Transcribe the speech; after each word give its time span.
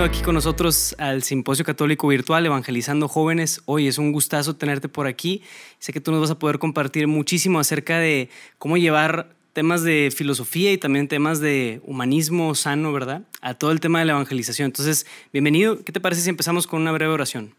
Bienvenido 0.00 0.18
aquí 0.18 0.24
con 0.24 0.34
nosotros 0.34 0.96
al 0.96 1.22
Simposio 1.22 1.62
Católico 1.62 2.08
Virtual 2.08 2.46
Evangelizando 2.46 3.06
Jóvenes. 3.06 3.60
Hoy 3.66 3.86
es 3.86 3.98
un 3.98 4.12
gustazo 4.12 4.56
tenerte 4.56 4.88
por 4.88 5.06
aquí. 5.06 5.42
Sé 5.78 5.92
que 5.92 6.00
tú 6.00 6.10
nos 6.10 6.22
vas 6.22 6.30
a 6.30 6.38
poder 6.38 6.58
compartir 6.58 7.06
muchísimo 7.06 7.60
acerca 7.60 7.98
de 7.98 8.30
cómo 8.56 8.78
llevar 8.78 9.36
temas 9.52 9.82
de 9.82 10.10
filosofía 10.10 10.72
y 10.72 10.78
también 10.78 11.06
temas 11.06 11.40
de 11.40 11.82
humanismo 11.84 12.54
sano, 12.54 12.94
¿verdad? 12.94 13.24
A 13.42 13.52
todo 13.52 13.72
el 13.72 13.80
tema 13.80 13.98
de 13.98 14.06
la 14.06 14.12
evangelización. 14.12 14.64
Entonces, 14.64 15.04
bienvenido. 15.34 15.84
¿Qué 15.84 15.92
te 15.92 16.00
parece 16.00 16.22
si 16.22 16.30
empezamos 16.30 16.66
con 16.66 16.80
una 16.80 16.92
breve 16.92 17.12
oración? 17.12 17.54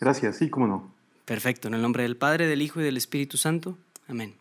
Gracias, 0.00 0.38
sí, 0.38 0.50
cómo 0.50 0.66
no. 0.66 0.92
Perfecto. 1.24 1.68
En 1.68 1.74
el 1.74 1.82
nombre 1.82 2.02
del 2.02 2.16
Padre, 2.16 2.48
del 2.48 2.62
Hijo 2.62 2.80
y 2.80 2.82
del 2.82 2.96
Espíritu 2.96 3.36
Santo. 3.36 3.78
Amén. 4.08 4.34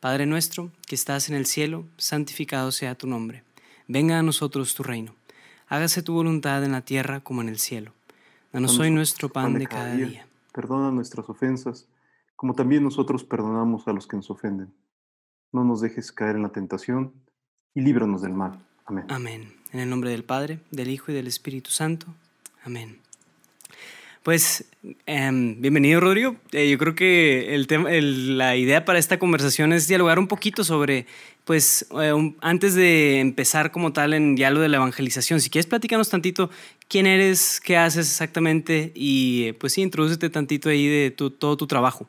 Padre 0.00 0.24
nuestro, 0.24 0.70
que 0.86 0.94
estás 0.94 1.28
en 1.28 1.36
el 1.36 1.44
cielo, 1.44 1.84
santificado 1.98 2.72
sea 2.72 2.94
tu 2.94 3.06
nombre. 3.06 3.42
Venga 3.86 4.18
a 4.18 4.22
nosotros 4.22 4.74
tu 4.74 4.82
reino 4.82 5.19
hágase 5.70 6.02
tu 6.02 6.12
voluntad 6.12 6.62
en 6.64 6.72
la 6.72 6.82
tierra 6.82 7.20
como 7.20 7.40
en 7.40 7.48
el 7.48 7.58
cielo. 7.58 7.92
Danos 8.52 8.78
hoy 8.78 8.90
nuestro 8.90 9.30
pan 9.30 9.54
de 9.54 9.66
cada 9.66 9.94
día. 9.94 10.26
Perdona 10.52 10.90
nuestras 10.90 11.28
ofensas, 11.28 11.88
como 12.34 12.54
también 12.54 12.82
nosotros 12.82 13.24
perdonamos 13.24 13.86
a 13.86 13.92
los 13.92 14.06
que 14.06 14.16
nos 14.16 14.28
ofenden. 14.30 14.74
No 15.52 15.64
nos 15.64 15.80
dejes 15.80 16.12
caer 16.12 16.36
en 16.36 16.42
la 16.42 16.50
tentación 16.50 17.14
y 17.72 17.80
líbranos 17.80 18.20
del 18.22 18.34
mal. 18.34 18.66
Amén. 18.84 19.06
Amén. 19.08 19.54
En 19.72 19.80
el 19.80 19.88
nombre 19.88 20.10
del 20.10 20.24
Padre, 20.24 20.58
del 20.72 20.90
Hijo 20.90 21.12
y 21.12 21.14
del 21.14 21.28
Espíritu 21.28 21.70
Santo. 21.70 22.06
Amén. 22.64 23.00
Pues 24.22 24.70
em, 25.06 25.62
bienvenido 25.62 25.98
Rodrigo. 25.98 26.36
Eh, 26.52 26.68
yo 26.68 26.76
creo 26.76 26.94
que 26.94 27.54
el 27.54 27.66
tema, 27.66 27.88
la 27.90 28.54
idea 28.54 28.84
para 28.84 28.98
esta 28.98 29.18
conversación 29.18 29.72
es 29.72 29.88
dialogar 29.88 30.18
un 30.18 30.28
poquito 30.28 30.62
sobre 30.62 31.06
pues 31.46 31.86
eh, 31.98 32.34
antes 32.42 32.74
de 32.74 33.20
empezar 33.20 33.70
como 33.72 33.94
tal 33.94 34.12
en 34.12 34.36
ya 34.36 34.50
lo 34.50 34.60
de 34.60 34.68
la 34.68 34.76
evangelización, 34.76 35.40
si 35.40 35.48
quieres 35.48 35.66
platicarnos 35.66 36.10
tantito 36.10 36.50
quién 36.86 37.06
eres, 37.06 37.62
qué 37.64 37.78
haces 37.78 38.10
exactamente 38.10 38.92
y 38.94 39.52
pues 39.54 39.72
sí, 39.72 39.80
introdúcete 39.80 40.28
tantito 40.28 40.68
ahí 40.68 40.86
de 40.86 41.10
todo 41.12 41.56
tu 41.56 41.66
trabajo. 41.66 42.06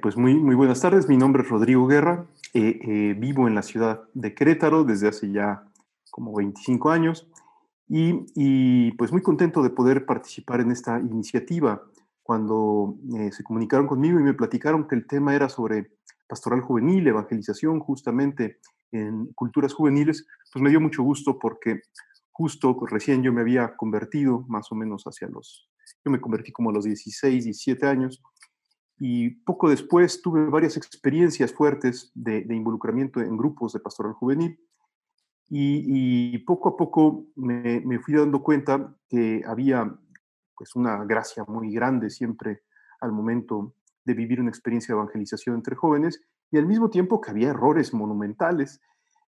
Pues 0.00 0.16
muy, 0.16 0.34
muy 0.34 0.54
buenas 0.54 0.80
tardes, 0.80 1.06
mi 1.06 1.18
nombre 1.18 1.42
es 1.42 1.50
Rodrigo 1.50 1.86
Guerra, 1.86 2.24
eh, 2.54 3.14
vivo 3.18 3.46
en 3.46 3.54
la 3.54 3.62
ciudad 3.62 4.04
de 4.14 4.34
Querétaro 4.34 4.84
desde 4.84 5.08
hace 5.08 5.30
ya 5.30 5.64
como 6.10 6.34
25 6.34 6.90
años 6.90 7.26
y, 7.88 8.90
pues 8.92 9.12
muy 9.12 9.22
contento 9.22 9.62
de 9.62 9.70
poder 9.70 10.06
participar 10.06 10.60
en 10.60 10.70
esta 10.72 10.98
iniciativa. 10.98 11.82
Cuando 12.22 12.96
se 13.30 13.44
comunicaron 13.44 13.86
conmigo 13.86 14.18
y 14.18 14.24
me 14.24 14.34
platicaron 14.34 14.88
que 14.88 14.96
el 14.96 15.06
tema 15.06 15.34
era 15.34 15.48
sobre 15.48 15.92
pastoral 16.28 16.60
juvenil, 16.60 17.06
evangelización 17.06 17.78
justamente 17.78 18.58
en 18.90 19.26
culturas 19.34 19.72
juveniles, 19.72 20.26
pues 20.52 20.62
me 20.62 20.70
dio 20.70 20.80
mucho 20.80 21.02
gusto 21.02 21.38
porque 21.38 21.82
justo 22.32 22.76
recién 22.90 23.22
yo 23.22 23.32
me 23.32 23.40
había 23.40 23.76
convertido, 23.76 24.44
más 24.48 24.70
o 24.70 24.74
menos 24.74 25.04
hacia 25.04 25.28
los, 25.28 25.70
yo 26.04 26.10
me 26.10 26.20
convertí 26.20 26.52
como 26.52 26.70
a 26.70 26.72
los 26.72 26.84
16, 26.84 27.44
17 27.44 27.86
años, 27.86 28.22
y 28.98 29.30
poco 29.30 29.68
después 29.68 30.20
tuve 30.22 30.48
varias 30.48 30.76
experiencias 30.76 31.52
fuertes 31.52 32.10
de, 32.14 32.46
involucramiento 32.50 33.20
en 33.20 33.36
grupos 33.36 33.72
de 33.72 33.80
pastoral 33.80 34.12
juvenil, 34.12 34.58
y, 35.48 36.38
poco 36.38 36.70
a 36.70 36.76
poco 36.76 37.26
me, 37.36 37.98
fui 38.00 38.14
dando 38.14 38.42
cuenta 38.42 38.96
que 39.08 39.42
había 39.46 39.96
pues 40.56 40.74
una 40.74 41.04
gracia 41.04 41.44
muy 41.46 41.72
grande 41.72 42.10
siempre 42.10 42.62
al 43.00 43.12
momento 43.12 43.74
de 44.04 44.14
vivir 44.14 44.40
una 44.40 44.50
experiencia 44.50 44.94
de 44.94 45.00
evangelización 45.00 45.56
entre 45.56 45.76
jóvenes 45.76 46.22
y 46.50 46.58
al 46.58 46.66
mismo 46.66 46.90
tiempo 46.90 47.20
que 47.20 47.30
había 47.30 47.50
errores 47.50 47.92
monumentales 47.92 48.80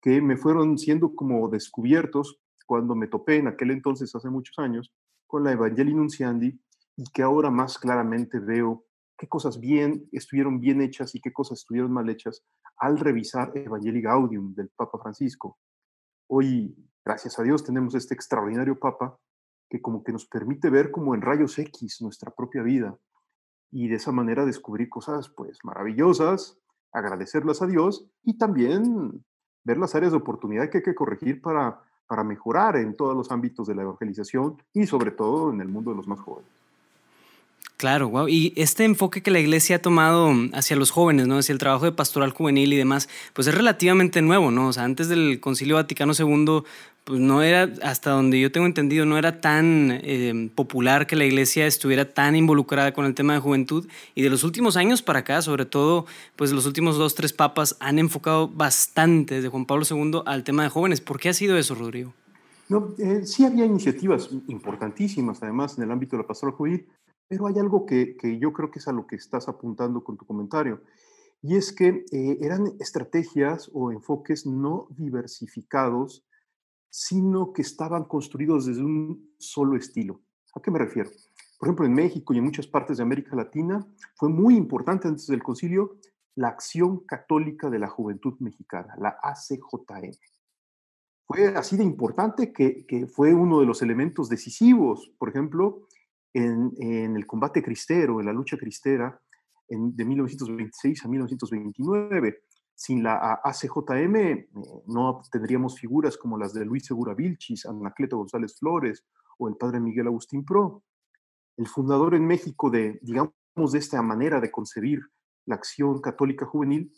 que 0.01 0.21
me 0.21 0.37
fueron 0.37 0.77
siendo 0.77 1.13
como 1.13 1.49
descubiertos 1.49 2.39
cuando 2.65 2.95
me 2.95 3.07
topé 3.07 3.37
en 3.37 3.47
aquel 3.47 3.71
entonces, 3.71 4.13
hace 4.15 4.29
muchos 4.29 4.57
años, 4.59 4.93
con 5.27 5.43
la 5.43 5.51
Evangelii 5.51 5.93
Nunciandi 5.93 6.59
y 6.95 7.03
que 7.11 7.21
ahora 7.21 7.51
más 7.51 7.77
claramente 7.77 8.39
veo 8.39 8.85
qué 9.17 9.27
cosas 9.27 9.59
bien 9.59 10.07
estuvieron 10.11 10.59
bien 10.59 10.81
hechas 10.81 11.13
y 11.15 11.19
qué 11.19 11.33
cosas 11.33 11.59
estuvieron 11.59 11.91
mal 11.91 12.09
hechas 12.09 12.43
al 12.77 12.97
revisar 12.97 13.51
Evangelii 13.55 14.01
Gaudium 14.01 14.53
del 14.53 14.69
Papa 14.69 14.97
Francisco. 15.01 15.57
Hoy, 16.31 16.75
gracias 17.03 17.39
a 17.39 17.43
Dios, 17.43 17.63
tenemos 17.63 17.95
este 17.95 18.13
extraordinario 18.13 18.77
Papa 18.79 19.17
que 19.67 19.81
como 19.81 20.03
que 20.03 20.11
nos 20.11 20.27
permite 20.27 20.69
ver 20.69 20.91
como 20.91 21.15
en 21.15 21.21
rayos 21.21 21.57
X 21.57 22.03
nuestra 22.03 22.29
propia 22.29 22.61
vida 22.61 22.95
y 23.71 23.87
de 23.87 23.95
esa 23.95 24.11
manera 24.11 24.45
descubrir 24.45 24.89
cosas 24.89 25.27
pues 25.29 25.57
maravillosas, 25.63 26.59
agradecerlas 26.91 27.63
a 27.63 27.67
Dios 27.67 28.05
y 28.21 28.37
también 28.37 29.25
ver 29.63 29.79
las 29.79 29.95
áreas 29.95 30.11
de 30.11 30.19
oportunidad 30.19 30.69
que 30.69 30.77
hay 30.77 30.83
que 30.83 30.93
corregir 30.93 31.41
para, 31.41 31.81
para 32.05 32.23
mejorar 32.23 32.77
en 32.77 32.95
todos 32.95 33.17
los 33.17 33.31
ámbitos 33.31 33.65
de 33.65 33.73
la 33.73 33.81
evangelización 33.81 34.61
y 34.71 34.85
sobre 34.85 35.09
todo 35.09 35.51
en 35.51 35.61
el 35.61 35.67
mundo 35.67 35.89
de 35.89 35.97
los 35.97 36.07
más 36.07 36.19
jóvenes. 36.19 36.51
Claro, 37.79 38.09
wow. 38.09 38.27
Y 38.27 38.51
este 38.57 38.83
enfoque 38.83 39.23
que 39.23 39.31
la 39.31 39.39
iglesia 39.39 39.77
ha 39.77 39.79
tomado 39.79 40.33
hacia 40.51 40.75
los 40.75 40.91
jóvenes, 40.91 41.27
¿no? 41.27 41.37
Hacia 41.37 41.53
el 41.53 41.59
trabajo 41.59 41.85
de 41.85 41.93
pastoral 41.93 42.31
juvenil 42.31 42.73
y 42.73 42.75
demás, 42.75 43.07
pues 43.31 43.47
es 43.47 43.55
relativamente 43.55 44.21
nuevo, 44.21 44.51
¿no? 44.51 44.67
O 44.67 44.73
sea, 44.73 44.83
antes 44.83 45.07
del 45.07 45.39
Concilio 45.39 45.75
Vaticano 45.75 46.11
II, 46.11 46.63
pues 47.05 47.21
no 47.21 47.41
era, 47.41 47.71
hasta 47.81 48.09
donde 48.09 48.37
yo 48.37 48.51
tengo 48.51 48.67
entendido, 48.67 49.05
no 49.05 49.17
era 49.17 49.39
tan 49.39 49.97
eh, 50.03 50.49
popular 50.55 51.07
que 51.07 51.15
la 51.15 51.23
iglesia 51.23 51.67
estuviera 51.67 52.13
tan 52.13 52.35
involucrada 52.35 52.91
con 52.91 53.05
el 53.05 53.15
tema 53.15 53.31
de 53.31 53.39
juventud. 53.39 53.87
Y 54.13 54.23
de 54.23 54.29
los 54.29 54.43
últimos 54.43 54.75
años 54.75 55.01
para 55.01 55.19
acá, 55.19 55.41
sobre 55.41 55.63
todo, 55.63 56.05
pues 56.35 56.51
los 56.51 56.65
últimos 56.65 56.97
dos, 56.97 57.15
tres 57.15 57.31
papas 57.31 57.77
han 57.79 57.97
enfocado 57.97 58.49
bastante 58.49 59.35
desde 59.35 59.47
Juan 59.47 59.65
Pablo 59.65 59.85
II 59.89 60.23
al 60.25 60.43
tema 60.43 60.63
de 60.63 60.69
jóvenes. 60.69 60.99
¿Por 60.99 61.17
qué 61.17 61.29
ha 61.29 61.33
sido 61.33 61.57
eso, 61.57 61.75
Rodrigo? 61.75 62.13
No, 62.67 62.93
eh, 62.97 63.21
sí 63.23 63.45
había 63.45 63.63
iniciativas 63.63 64.29
importantísimas, 64.49 65.41
además, 65.41 65.77
en 65.77 65.85
el 65.85 65.91
ámbito 65.91 66.17
de 66.17 66.23
la 66.23 66.27
pastoral 66.27 66.53
juvenil, 66.53 66.85
pero 67.29 67.45
hay 67.45 67.59
algo 67.59 67.85
que, 67.85 68.17
yo 68.41 68.51
creo 68.51 68.71
que 68.71 68.79
es 68.79 68.87
a 68.87 68.91
lo 68.91 69.05
que 69.05 69.15
estás 69.15 69.47
apuntando 69.47 70.03
con 70.03 70.17
tu 70.17 70.25
comentario, 70.25 70.81
y 71.41 71.55
es 71.55 71.71
que 71.71 72.03
eh, 72.11 72.37
eran 72.41 72.73
estrategias 72.79 73.69
o 73.71 73.91
enfoques 73.91 74.45
no 74.45 74.87
diversificados, 74.97 76.25
sino 76.89 77.53
que 77.53 77.61
estaban 77.61 78.05
construidos 78.05 78.65
desde 78.65 78.83
un 78.83 79.31
solo 79.37 79.77
estilo. 79.77 80.19
¿A 80.55 80.61
qué 80.61 80.71
me 80.71 80.79
refiero? 80.79 81.11
Por 81.59 81.67
ejemplo, 81.67 81.85
en 81.85 81.93
México 81.93 82.33
y 82.33 82.39
en 82.39 82.45
muchas 82.45 82.65
partes 82.65 82.97
de 82.97 83.03
América 83.03 83.35
Latina 83.35 83.85
fue 84.15 84.29
muy 84.29 84.55
importante 84.55 85.07
antes 85.07 85.27
del 85.27 85.43
concilio 85.43 85.97
la 86.35 86.47
Acción 86.47 87.05
Católica 87.05 87.69
de 87.69 87.79
la 87.79 87.89
Juventud 87.89 88.33
Mexicana, 88.39 88.95
la 88.97 89.17
ACJM. 89.21 90.17
Fue 91.27 91.47
así 91.49 91.77
de 91.77 91.83
importante 91.83 92.51
que, 92.51 92.87
que 92.87 93.05
fue 93.05 93.35
uno 93.35 93.59
de 93.59 93.67
los 93.67 93.83
elementos 93.83 94.29
decisivos, 94.29 95.13
por 95.19 95.29
ejemplo, 95.29 95.85
en, 96.33 97.15
el 97.15 97.25
combate 97.25 97.63
cristero, 97.63 98.19
en 98.19 98.27
la 98.27 98.33
lucha 98.33 98.57
cristera 98.57 99.19
de 99.67 100.05
1926 100.05 101.05
a 101.05 101.07
1929. 101.07 102.43
Sin 102.75 103.03
la 103.03 103.41
ACJM 103.43 104.15
eh, 104.15 104.49
no 104.87 105.21
tendríamos 105.29 105.77
figuras 105.77 106.17
como 106.17 106.37
las 106.37 106.53
de 106.53 106.63
Luis 106.63 106.85
Segura 106.85 107.13
Vilchis, 107.13 107.65
Anacleto 107.65 108.17
González 108.17 108.57
Flores 108.57 109.05
o 109.37 109.49
el 109.49 109.57
padre 109.57 109.81
Miguel 109.81 110.07
Agustín 110.07 110.45
Pro. 110.45 110.83
El 111.57 111.67
fundador 111.67 112.15
en 112.15 112.25
México 112.25 112.69
de, 112.69 112.97
digamos, 113.01 113.33
de 113.73 113.79
esta 113.79 114.01
manera 114.01 114.39
de 114.39 114.49
concebir 114.49 115.01
la 115.45 115.55
acción 115.55 115.99
católica 115.99 116.45
juvenil 116.45 116.93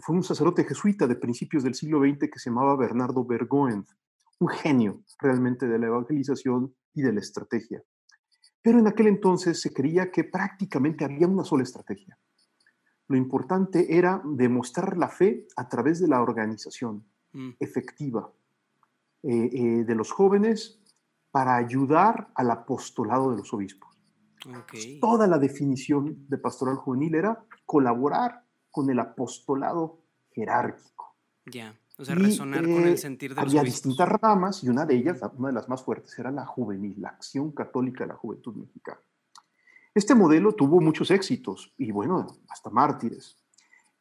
fue 0.00 0.16
un 0.16 0.22
sacerdote 0.22 0.64
jesuita 0.64 1.06
de 1.06 1.16
principios 1.16 1.64
del 1.64 1.74
siglo 1.74 2.00
XX 2.00 2.30
que 2.30 2.38
se 2.38 2.48
llamaba 2.48 2.76
Bernardo 2.76 3.24
Bergoen, 3.24 3.86
un 4.38 4.48
genio 4.48 5.02
realmente 5.18 5.66
de 5.66 5.78
la 5.78 5.88
evangelización 5.88 6.74
y 6.94 7.02
de 7.02 7.12
la 7.12 7.20
estrategia. 7.20 7.82
Pero 8.62 8.78
en 8.78 8.86
aquel 8.86 9.06
entonces 9.06 9.60
se 9.60 9.72
creía 9.72 10.10
que 10.10 10.24
prácticamente 10.24 11.04
había 11.04 11.26
una 11.26 11.44
sola 11.44 11.62
estrategia. 11.62 12.18
Lo 13.08 13.16
importante 13.16 13.96
era 13.96 14.22
demostrar 14.24 14.96
la 14.96 15.08
fe 15.08 15.46
a 15.56 15.68
través 15.68 16.00
de 16.00 16.08
la 16.08 16.22
organización 16.22 17.04
mm. 17.32 17.50
efectiva 17.58 18.32
eh, 19.22 19.50
eh, 19.52 19.84
de 19.84 19.94
los 19.94 20.12
jóvenes 20.12 20.80
para 21.30 21.56
ayudar 21.56 22.30
al 22.34 22.50
apostolado 22.50 23.30
de 23.30 23.38
los 23.38 23.52
obispos. 23.52 23.90
Toda 25.00 25.26
la 25.26 25.38
definición 25.38 26.26
de 26.28 26.38
pastoral 26.38 26.76
juvenil 26.76 27.14
era 27.14 27.44
colaborar 27.66 28.44
con 28.70 28.88
el 28.90 28.98
apostolado 28.98 30.00
jerárquico. 30.32 31.16
Ya. 31.46 31.78
O 32.00 32.04
sea, 32.04 32.14
resonar 32.14 32.62
con 32.62 32.82
el 32.84 32.94
eh, 32.94 32.96
sentir 32.96 33.34
de 33.34 33.40
Había 33.42 33.62
distintas 33.62 34.08
ramas 34.08 34.64
y 34.64 34.70
una 34.70 34.86
de 34.86 34.96
ellas, 34.96 35.20
una 35.36 35.48
de 35.48 35.54
las 35.54 35.68
más 35.68 35.82
fuertes, 35.82 36.18
era 36.18 36.30
la 36.30 36.46
juvenil, 36.46 36.94
la 36.98 37.10
acción 37.10 37.52
católica 37.52 38.04
de 38.04 38.08
la 38.08 38.14
juventud 38.14 38.54
mexicana. 38.54 38.98
Este 39.94 40.14
modelo 40.14 40.54
tuvo 40.54 40.80
muchos 40.80 41.10
éxitos 41.10 41.74
y, 41.76 41.90
bueno, 41.90 42.26
hasta 42.48 42.70
mártires. 42.70 43.36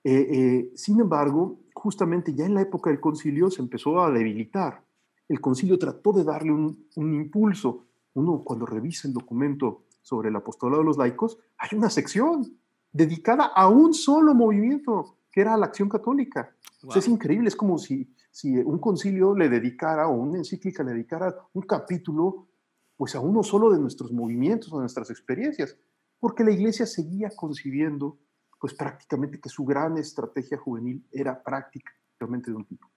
Eh, 0.02 0.28
eh, 0.32 0.72
sin 0.76 1.02
embargo, 1.02 1.60
justamente 1.74 2.34
ya 2.34 2.46
en 2.46 2.54
la 2.54 2.62
época 2.62 2.90
del 2.90 3.02
concilio 3.02 3.52
se 3.52 3.62
empezó 3.62 4.02
a 4.02 4.10
debilitar. 4.10 4.82
El 5.28 5.42
concilio 5.42 5.78
trató 5.78 6.14
de 6.14 6.24
darle 6.24 6.54
un, 6.54 6.88
un 6.96 7.14
impulso. 7.14 7.86
Uno, 8.14 8.44
cuando 8.46 8.66
revisa 8.66 9.10
el 9.10 9.14
documento 9.14 9.84
sobre 10.02 10.30
el 10.30 10.38
apostolado 10.38 10.84
de 10.84 10.86
los 10.86 10.98
laicos, 10.98 11.38
hay 11.58 11.78
una 11.78 11.90
sección 11.90 12.50
dedicada 12.94 13.48
a 13.54 13.68
un 13.68 13.94
solo 13.94 14.34
movimiento, 14.34 15.18
que 15.30 15.42
era 15.42 15.58
la 15.58 15.66
acción 15.66 15.90
católica 15.90 16.56
es 16.96 17.08
increíble, 17.08 17.50
es 17.50 17.56
como 17.56 17.78
si 17.78 18.14
si 18.32 18.58
un 18.58 18.80
concilio 18.80 19.36
le 19.36 19.50
dedicara 19.50 20.08
o 20.08 20.14
una 20.14 20.38
encíclica 20.38 20.84
le 20.84 20.92
dedicara 20.92 21.36
un 21.54 21.64
capítulo 21.64 22.48
pues 22.96 23.16
a 23.16 23.20
uno 23.20 23.44
solo 23.44 23.72
de 23.72 23.80
nuestros 23.80 24.12
movimientos, 24.12 24.74
o 24.74 24.80
nuestras 24.80 25.10
experiencias, 25.10 25.78
porque 26.20 26.44
la 26.44 26.52
iglesia 26.52 26.86
seguía 26.86 27.30
concibiendo 27.36 28.20
pues 28.60 28.74
prácticamente 28.74 29.40
que 29.40 29.48
su 29.48 29.64
gran 29.64 29.98
estrategia 29.98 30.58
juvenil 30.58 31.08
era 31.12 31.42
prácticamente 31.42 32.52
de 32.52 32.58
un 32.58 32.66
tipo. 32.66 32.90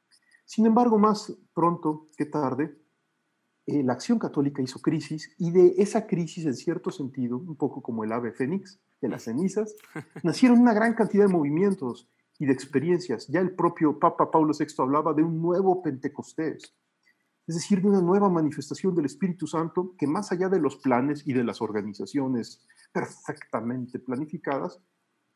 Sin 0.45 0.67
embargo, 0.67 0.99
más 0.99 1.33
pronto 1.55 2.09
que 2.17 2.27
tarde, 2.27 2.77
eh, 3.67 3.85
la 3.85 3.93
acción 3.93 4.19
católica 4.19 4.61
hizo 4.61 4.81
crisis 4.81 5.33
y 5.39 5.53
de 5.53 5.75
esa 5.79 6.09
crisis, 6.09 6.47
en 6.47 6.55
cierto 6.55 6.91
sentido, 6.91 7.39
un 7.39 7.55
poco 7.55 7.81
como 7.81 8.03
el 8.03 8.11
ave 8.11 8.33
fénix 8.33 8.81
de 9.01 9.09
las 9.09 9.23
cenizas, 9.25 9.77
nacieron 10.25 10.61
una 10.61 10.75
gran 10.75 10.95
cantidad 10.95 11.27
de 11.27 11.33
movimientos 11.33 12.09
y 12.43 12.47
de 12.47 12.53
experiencias. 12.53 13.29
Ya 13.29 13.39
el 13.39 13.55
propio 13.55 14.01
Papa 14.01 14.29
Pablo 14.29 14.53
VI 14.53 14.67
hablaba 14.79 15.15
de 15.15 15.23
un 15.23 15.41
nuevo 15.41 15.81
Pentecostés, 15.81 16.75
es 17.47 17.55
decir, 17.55 17.81
de 17.81 17.87
una 17.87 18.01
nueva 18.01 18.29
manifestación 18.29 18.97
del 18.97 19.05
Espíritu 19.05 19.47
Santo 19.47 19.95
que 19.97 20.09
más 20.09 20.33
allá 20.33 20.49
de 20.49 20.59
los 20.59 20.75
planes 20.75 21.23
y 21.25 21.35
de 21.35 21.45
las 21.45 21.63
organizaciones 21.63 22.67
perfectamente 22.93 24.01
planificadas, 24.01 24.81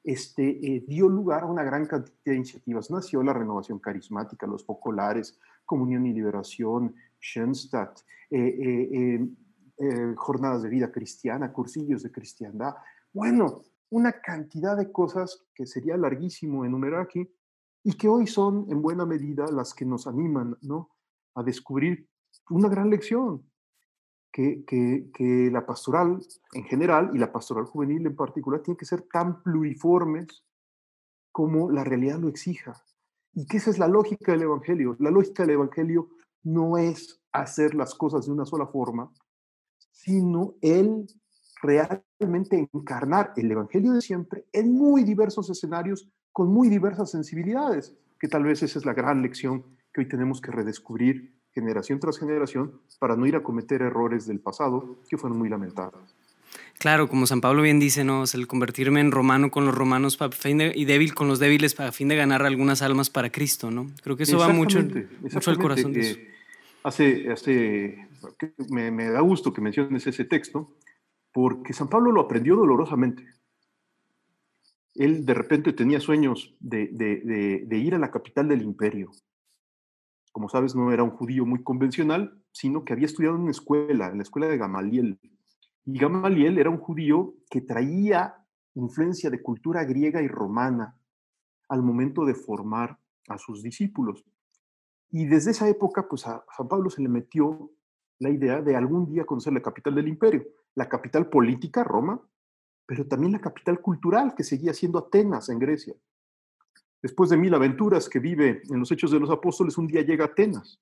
este, 0.02 0.48
eh, 0.48 0.84
dio 0.88 1.08
lugar 1.08 1.44
a 1.44 1.46
una 1.46 1.62
gran 1.62 1.86
cantidad 1.86 2.16
de 2.24 2.34
iniciativas. 2.34 2.90
Nació 2.90 3.22
la 3.22 3.32
renovación 3.32 3.78
carismática, 3.78 4.48
los 4.48 4.64
focolares, 4.64 5.38
Comunión 5.64 6.06
y 6.06 6.12
Liberación, 6.12 6.92
Schoenstatt, 7.20 8.00
eh, 8.30 9.20
eh, 9.78 10.14
jornadas 10.16 10.62
de 10.62 10.70
vida 10.70 10.90
cristiana, 10.90 11.52
cursillos 11.52 12.02
de 12.02 12.10
cristiandad. 12.10 12.74
Bueno, 13.12 13.62
una 13.96 14.20
cantidad 14.20 14.76
de 14.76 14.92
cosas 14.92 15.46
que 15.54 15.64
sería 15.64 15.96
larguísimo 15.96 16.66
enumerar 16.66 17.00
aquí 17.00 17.26
y 17.82 17.96
que 17.96 18.08
hoy 18.08 18.26
son 18.26 18.66
en 18.68 18.82
buena 18.82 19.06
medida 19.06 19.46
las 19.50 19.72
que 19.72 19.86
nos 19.86 20.06
animan 20.06 20.54
¿no? 20.60 20.90
a 21.34 21.42
descubrir 21.42 22.06
una 22.50 22.68
gran 22.68 22.90
lección, 22.90 23.50
que, 24.30 24.66
que, 24.66 25.50
la 25.50 25.64
pastoral 25.64 26.20
en 26.52 26.64
general 26.64 27.10
y 27.14 27.18
la 27.18 27.32
pastoral 27.32 27.64
juvenil 27.64 28.06
en 28.06 28.14
particular 28.14 28.60
tiene 28.60 28.76
que 28.76 28.84
ser 28.84 29.00
tan 29.10 29.42
pluriformes 29.42 30.44
como 31.32 31.70
la 31.70 31.82
realidad 31.82 32.18
lo 32.18 32.28
exija. 32.28 32.84
Y 33.32 33.46
que 33.46 33.56
esa 33.56 33.70
es 33.70 33.78
la 33.78 33.88
lógica 33.88 34.32
del 34.32 34.42
Evangelio. 34.42 34.94
La 34.98 35.10
lógica 35.10 35.42
del 35.42 35.54
Evangelio 35.54 36.10
no 36.42 36.76
es 36.76 37.22
hacer 37.32 37.74
las 37.74 37.94
cosas 37.94 38.26
de 38.26 38.32
una 38.32 38.44
sola 38.44 38.66
forma, 38.66 39.10
sino 39.90 40.54
el 40.60 41.06
realmente 41.62 42.68
encarnar 42.72 43.32
el 43.36 43.50
Evangelio 43.50 43.92
de 43.92 44.00
siempre 44.00 44.44
en 44.52 44.72
muy 44.72 45.04
diversos 45.04 45.48
escenarios, 45.50 46.08
con 46.32 46.48
muy 46.48 46.68
diversas 46.68 47.10
sensibilidades, 47.10 47.94
que 48.20 48.28
tal 48.28 48.44
vez 48.44 48.62
esa 48.62 48.78
es 48.78 48.84
la 48.84 48.94
gran 48.94 49.22
lección 49.22 49.64
que 49.92 50.02
hoy 50.02 50.08
tenemos 50.08 50.40
que 50.40 50.50
redescubrir 50.50 51.34
generación 51.52 51.98
tras 51.98 52.18
generación 52.18 52.80
para 52.98 53.16
no 53.16 53.26
ir 53.26 53.34
a 53.36 53.42
cometer 53.42 53.80
errores 53.80 54.26
del 54.26 54.40
pasado 54.40 54.98
que 55.08 55.16
fueron 55.16 55.38
muy 55.38 55.48
lamentables. 55.48 56.14
Claro, 56.78 57.08
como 57.08 57.26
San 57.26 57.40
Pablo 57.40 57.62
bien 57.62 57.80
dice, 57.80 58.04
¿no? 58.04 58.24
el 58.32 58.46
convertirme 58.46 59.00
en 59.00 59.10
romano 59.10 59.50
con 59.50 59.64
los 59.64 59.74
romanos 59.74 60.18
y 60.74 60.84
débil 60.84 61.14
con 61.14 61.26
los 61.26 61.38
débiles 61.38 61.74
para 61.74 61.90
fin 61.90 62.08
de 62.08 62.16
ganar 62.16 62.42
algunas 62.42 62.82
almas 62.82 63.08
para 63.08 63.30
Cristo, 63.30 63.70
¿no? 63.70 63.86
Creo 64.02 64.16
que 64.16 64.24
eso 64.24 64.38
va 64.38 64.48
mucho, 64.48 64.84
mucho 65.20 65.50
al 65.50 65.58
corazón 65.58 65.94
de 65.94 66.00
eso. 66.00 66.18
Hace, 66.82 67.32
hace, 67.32 68.06
me, 68.68 68.90
me, 68.90 69.06
da 69.06 69.20
gusto 69.20 69.52
que 69.52 69.60
menciones 69.60 70.06
ese 70.06 70.24
texto, 70.24 70.70
porque 71.36 71.74
San 71.74 71.88
Pablo 71.88 72.12
lo 72.12 72.22
aprendió 72.22 72.56
dolorosamente. 72.56 73.22
Él 74.94 75.26
de 75.26 75.34
repente 75.34 75.74
tenía 75.74 76.00
sueños 76.00 76.56
de, 76.60 77.68
ir 77.70 77.94
a 77.94 77.98
la 77.98 78.10
capital 78.10 78.48
del 78.48 78.62
imperio, 78.62 79.10
como 80.32 80.48
sabes, 80.48 80.74
no 80.74 80.90
era 80.94 81.02
un 81.02 81.10
judío 81.10 81.44
muy 81.44 81.62
convencional, 81.62 82.42
sino 82.52 82.86
que 82.86 82.94
había 82.94 83.04
estudiado 83.04 83.36
en 83.36 83.42
una 83.42 83.50
escuela, 83.50 84.08
en 84.08 84.16
la 84.16 84.22
escuela 84.22 84.48
de 84.48 84.56
Gamaliel. 84.56 85.20
Y 85.84 85.98
Gamaliel 85.98 86.56
era 86.56 86.70
un 86.70 86.78
judío 86.78 87.34
que 87.50 87.60
traía 87.60 88.36
influencia 88.72 89.28
de 89.28 89.42
cultura 89.42 89.84
griega 89.84 90.22
y 90.22 90.28
romana 90.28 90.98
al 91.68 91.82
momento 91.82 92.24
de 92.24 92.34
formar 92.34 92.98
a 93.28 93.36
sus 93.36 93.62
discípulos. 93.62 94.24
Y 95.10 95.26
desde 95.26 95.50
esa 95.50 95.68
época, 95.68 96.08
pues 96.08 96.26
a 96.26 96.42
San 96.56 96.66
Pablo 96.66 96.88
se 96.88 97.02
le 97.02 97.10
metió 97.10 97.72
la 98.20 98.30
idea 98.30 98.62
de 98.62 98.74
algún 98.74 99.04
día 99.04 99.26
conocer 99.26 99.52
la 99.52 99.60
capital 99.60 99.94
del 99.96 100.08
imperio, 100.08 100.42
la 100.76 100.88
capital 100.88 101.28
política, 101.28 101.82
Roma, 101.82 102.20
pero 102.86 103.06
también 103.06 103.32
la 103.32 103.40
capital 103.40 103.80
cultural, 103.80 104.34
que 104.36 104.44
seguía 104.44 104.72
siendo 104.72 104.98
Atenas 104.98 105.48
en 105.48 105.58
Grecia. 105.58 105.94
Después 107.02 107.30
de 107.30 107.36
mil 107.36 107.52
aventuras 107.54 108.08
que 108.08 108.20
vive 108.20 108.62
en 108.70 108.78
los 108.78 108.92
Hechos 108.92 109.10
de 109.10 109.18
los 109.18 109.30
Apóstoles, 109.30 109.76
un 109.78 109.86
día 109.86 110.02
llega 110.02 110.24
a 110.24 110.28
Atenas 110.28 110.80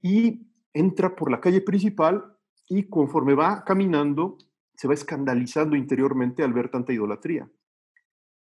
y 0.00 0.46
entra 0.72 1.14
por 1.14 1.30
la 1.30 1.40
calle 1.40 1.60
principal 1.60 2.36
y 2.68 2.84
conforme 2.88 3.34
va 3.34 3.64
caminando, 3.64 4.38
se 4.74 4.86
va 4.86 4.94
escandalizando 4.94 5.76
interiormente 5.76 6.42
al 6.42 6.52
ver 6.52 6.70
tanta 6.70 6.92
idolatría. 6.92 7.50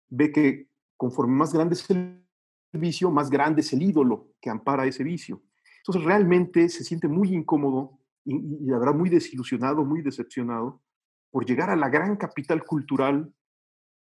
Ve 0.09 0.33
que 0.33 0.69
conforme 0.97 1.35
más 1.35 1.53
grande 1.53 1.75
es 1.75 1.91
el 1.91 2.25
vicio, 2.73 3.11
más 3.11 3.29
grande 3.29 3.61
es 3.61 3.73
el 3.73 3.83
ídolo 3.83 4.29
que 4.41 4.49
ampara 4.49 4.87
ese 4.87 5.05
vicio. 5.05 5.43
Entonces 5.79 6.05
realmente 6.05 6.69
se 6.69 6.85
siente 6.85 7.09
muy 7.09 7.35
incómodo 7.35 7.99
y, 8.25 8.67
y 8.67 8.73
habrá 8.73 8.93
muy 8.93 9.11
desilusionado, 9.11 9.85
muy 9.85 10.03
decepcionado 10.03 10.83
por 11.31 11.47
llegar 11.47 11.71
a 11.71 11.77
la 11.77 11.89
gran 11.89 12.17
capital 12.17 12.65
cultural 12.65 13.33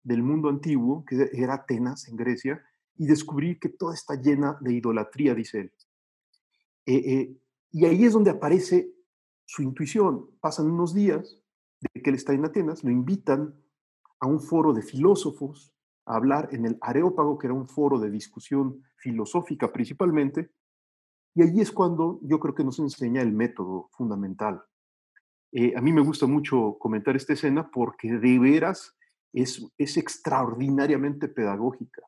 del 0.03 0.23
mundo 0.23 0.49
antiguo, 0.49 1.05
que 1.05 1.31
era 1.33 1.55
Atenas 1.55 2.09
en 2.09 2.17
Grecia, 2.17 2.63
y 2.97 3.07
descubrir 3.07 3.59
que 3.59 3.71
toda 3.71 3.95
está 3.95 4.15
llena 4.15 4.59
de 4.61 4.75
idolatría, 4.75 5.35
dice 5.35 5.61
él. 5.61 5.73
Eh, 6.87 6.95
eh, 6.95 7.37
y 7.71 7.87
ahí 7.87 8.05
es 8.05 8.13
donde 8.13 8.31
aparece 8.31 8.93
su 9.47 9.63
intuición. 9.63 10.31
Pasan 10.41 10.71
unos 10.71 10.95
días 10.95 11.39
de 11.81 12.03
que 12.03 12.11
él 12.11 12.17
está 12.17 12.33
en 12.33 12.45
Atenas, 12.45 12.85
lo 12.85 12.91
invitan 12.91 13.55
a 14.21 14.27
un 14.27 14.41
foro 14.41 14.73
de 14.73 14.83
filósofos 14.83 15.75
a 16.05 16.17
hablar 16.17 16.49
en 16.53 16.67
el 16.67 16.79
Areópago, 16.81 17.39
que 17.39 17.47
era 17.47 17.55
un 17.55 17.67
foro 17.67 17.99
de 17.99 18.11
discusión 18.11 18.83
filosófica 18.97 19.73
principalmente, 19.73 20.51
y 21.35 21.43
allí 21.43 21.61
es 21.61 21.73
cuando 21.73 22.19
yo 22.23 22.39
creo 22.39 22.55
que 22.55 22.65
nos 22.65 22.79
enseña 22.79 23.23
el 23.23 23.33
método 23.33 23.89
fundamental. 23.93 24.63
Eh, 25.53 25.75
a 25.77 25.81
mí 25.81 25.93
me 25.93 26.01
gusta 26.01 26.27
mucho 26.27 26.77
comentar 26.79 27.17
esta 27.17 27.33
escena 27.33 27.71
porque 27.71 28.13
de 28.13 28.39
veras 28.39 28.97
es, 29.33 29.67
es 29.79 29.97
extraordinariamente 29.97 31.29
pedagógica. 31.29 32.03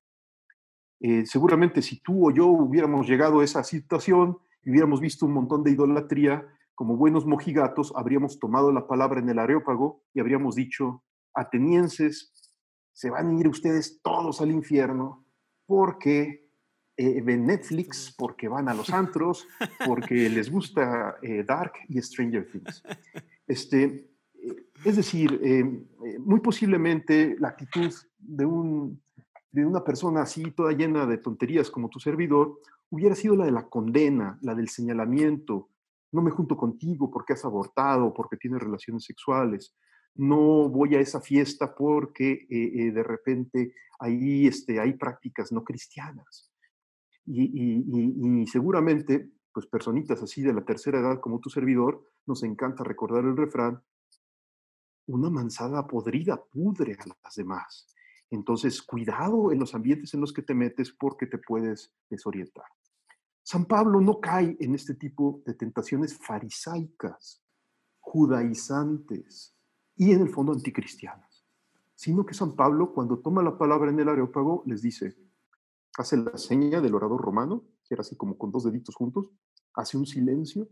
Eh, 1.00 1.26
seguramente 1.26 1.82
si 1.82 2.00
tú 2.00 2.28
o 2.28 2.30
yo 2.30 2.46
hubiéramos 2.46 3.06
llegado 3.06 3.40
a 3.40 3.44
esa 3.44 3.62
situación 3.64 4.38
y 4.62 4.70
hubiéramos 4.70 5.00
visto 5.00 5.26
un 5.26 5.32
montón 5.32 5.62
de 5.62 5.72
idolatría, 5.72 6.46
como 6.74 6.96
buenos 6.96 7.26
mojigatos, 7.26 7.92
habríamos 7.94 8.38
tomado 8.38 8.72
la 8.72 8.86
palabra 8.86 9.20
en 9.20 9.28
el 9.28 9.38
areópago 9.38 10.02
y 10.12 10.20
habríamos 10.20 10.56
dicho, 10.56 11.04
atenienses, 11.34 12.32
se 12.92 13.10
van 13.10 13.28
a 13.28 13.40
ir 13.40 13.48
ustedes 13.48 14.00
todos 14.02 14.40
al 14.40 14.50
infierno 14.50 15.24
porque 15.66 16.43
eh, 16.96 17.20
ven 17.22 17.46
Netflix, 17.46 18.14
porque 18.16 18.48
van 18.48 18.68
a 18.68 18.74
los 18.74 18.90
antros, 18.92 19.46
porque 19.86 20.28
les 20.28 20.50
gusta 20.50 21.16
eh, 21.22 21.44
Dark 21.44 21.72
y 21.88 22.00
Stranger 22.00 22.50
Things. 22.50 22.82
Este, 23.46 24.14
es 24.84 24.96
decir, 24.96 25.40
em, 25.42 25.86
eh, 26.04 26.18
muy 26.18 26.40
posiblemente 26.40 27.36
la 27.38 27.48
actitud 27.48 27.92
de, 28.18 28.44
un, 28.44 29.02
de 29.50 29.64
una 29.64 29.82
persona 29.82 30.22
así, 30.22 30.50
toda 30.50 30.72
llena 30.72 31.06
de 31.06 31.18
tonterías 31.18 31.70
como 31.70 31.88
tu 31.88 32.00
servidor, 32.00 32.60
hubiera 32.90 33.14
sido 33.14 33.36
la 33.36 33.46
de 33.46 33.52
la 33.52 33.68
condena, 33.68 34.38
la 34.42 34.54
del 34.54 34.68
señalamiento. 34.68 35.70
No 36.12 36.22
me 36.22 36.30
junto 36.30 36.56
contigo 36.56 37.10
porque 37.10 37.32
has 37.32 37.44
abortado, 37.44 38.12
porque 38.12 38.36
tienes 38.36 38.62
relaciones 38.62 39.04
sexuales. 39.04 39.74
No 40.14 40.68
voy 40.68 40.94
a 40.94 41.00
esa 41.00 41.20
fiesta 41.20 41.74
porque 41.74 42.46
eh, 42.48 42.72
eh, 42.74 42.92
de 42.92 43.02
repente 43.02 43.74
ahí 43.98 44.46
este, 44.46 44.78
hay 44.78 44.92
prácticas 44.92 45.50
no 45.50 45.64
cristianas. 45.64 46.52
Y, 47.26 48.46
seguramente, 48.46 49.30
pues 49.52 49.66
personitas 49.66 50.22
así 50.22 50.42
de 50.42 50.52
la 50.52 50.64
tercera 50.64 51.00
edad 51.00 51.20
como 51.20 51.40
tu 51.40 51.48
servidor, 51.48 52.04
nos 52.26 52.42
encanta 52.42 52.84
recordar 52.84 53.24
el 53.24 53.36
refrán 53.36 53.82
una 55.06 55.30
manzana 55.30 55.86
podrida 55.86 56.42
pudre 56.42 56.94
a 56.94 57.06
las 57.22 57.34
demás. 57.34 57.86
Entonces, 58.30 58.82
cuidado 58.82 59.52
en 59.52 59.58
los 59.58 59.74
ambientes 59.74 60.14
en 60.14 60.20
los 60.20 60.32
que 60.32 60.42
te 60.42 60.54
metes 60.54 60.90
porque 60.90 61.26
te 61.26 61.38
puedes 61.38 61.92
desorientar. 62.08 62.64
San 63.42 63.66
Pablo 63.66 64.00
no 64.00 64.20
cae 64.20 64.56
en 64.58 64.74
este 64.74 64.94
tipo 64.94 65.42
de 65.44 65.54
tentaciones 65.54 66.16
farisaicas, 66.16 67.42
judaizantes 68.00 69.54
y 69.96 70.12
en 70.12 70.22
el 70.22 70.30
fondo 70.30 70.52
anticristianas, 70.52 71.44
sino 71.94 72.24
que 72.24 72.34
San 72.34 72.56
Pablo, 72.56 72.92
cuando 72.92 73.18
toma 73.18 73.42
la 73.42 73.58
palabra 73.58 73.90
en 73.90 74.00
el 74.00 74.08
areópago, 74.08 74.62
les 74.66 74.80
dice, 74.80 75.14
hace 75.96 76.16
la 76.16 76.36
seña 76.36 76.80
del 76.80 76.94
orador 76.94 77.20
romano, 77.20 77.64
que 77.84 77.94
era 77.94 78.00
así 78.02 78.16
como 78.16 78.36
con 78.36 78.50
dos 78.50 78.64
deditos 78.64 78.94
juntos, 78.94 79.30
hace 79.74 79.96
un 79.96 80.06
silencio 80.06 80.68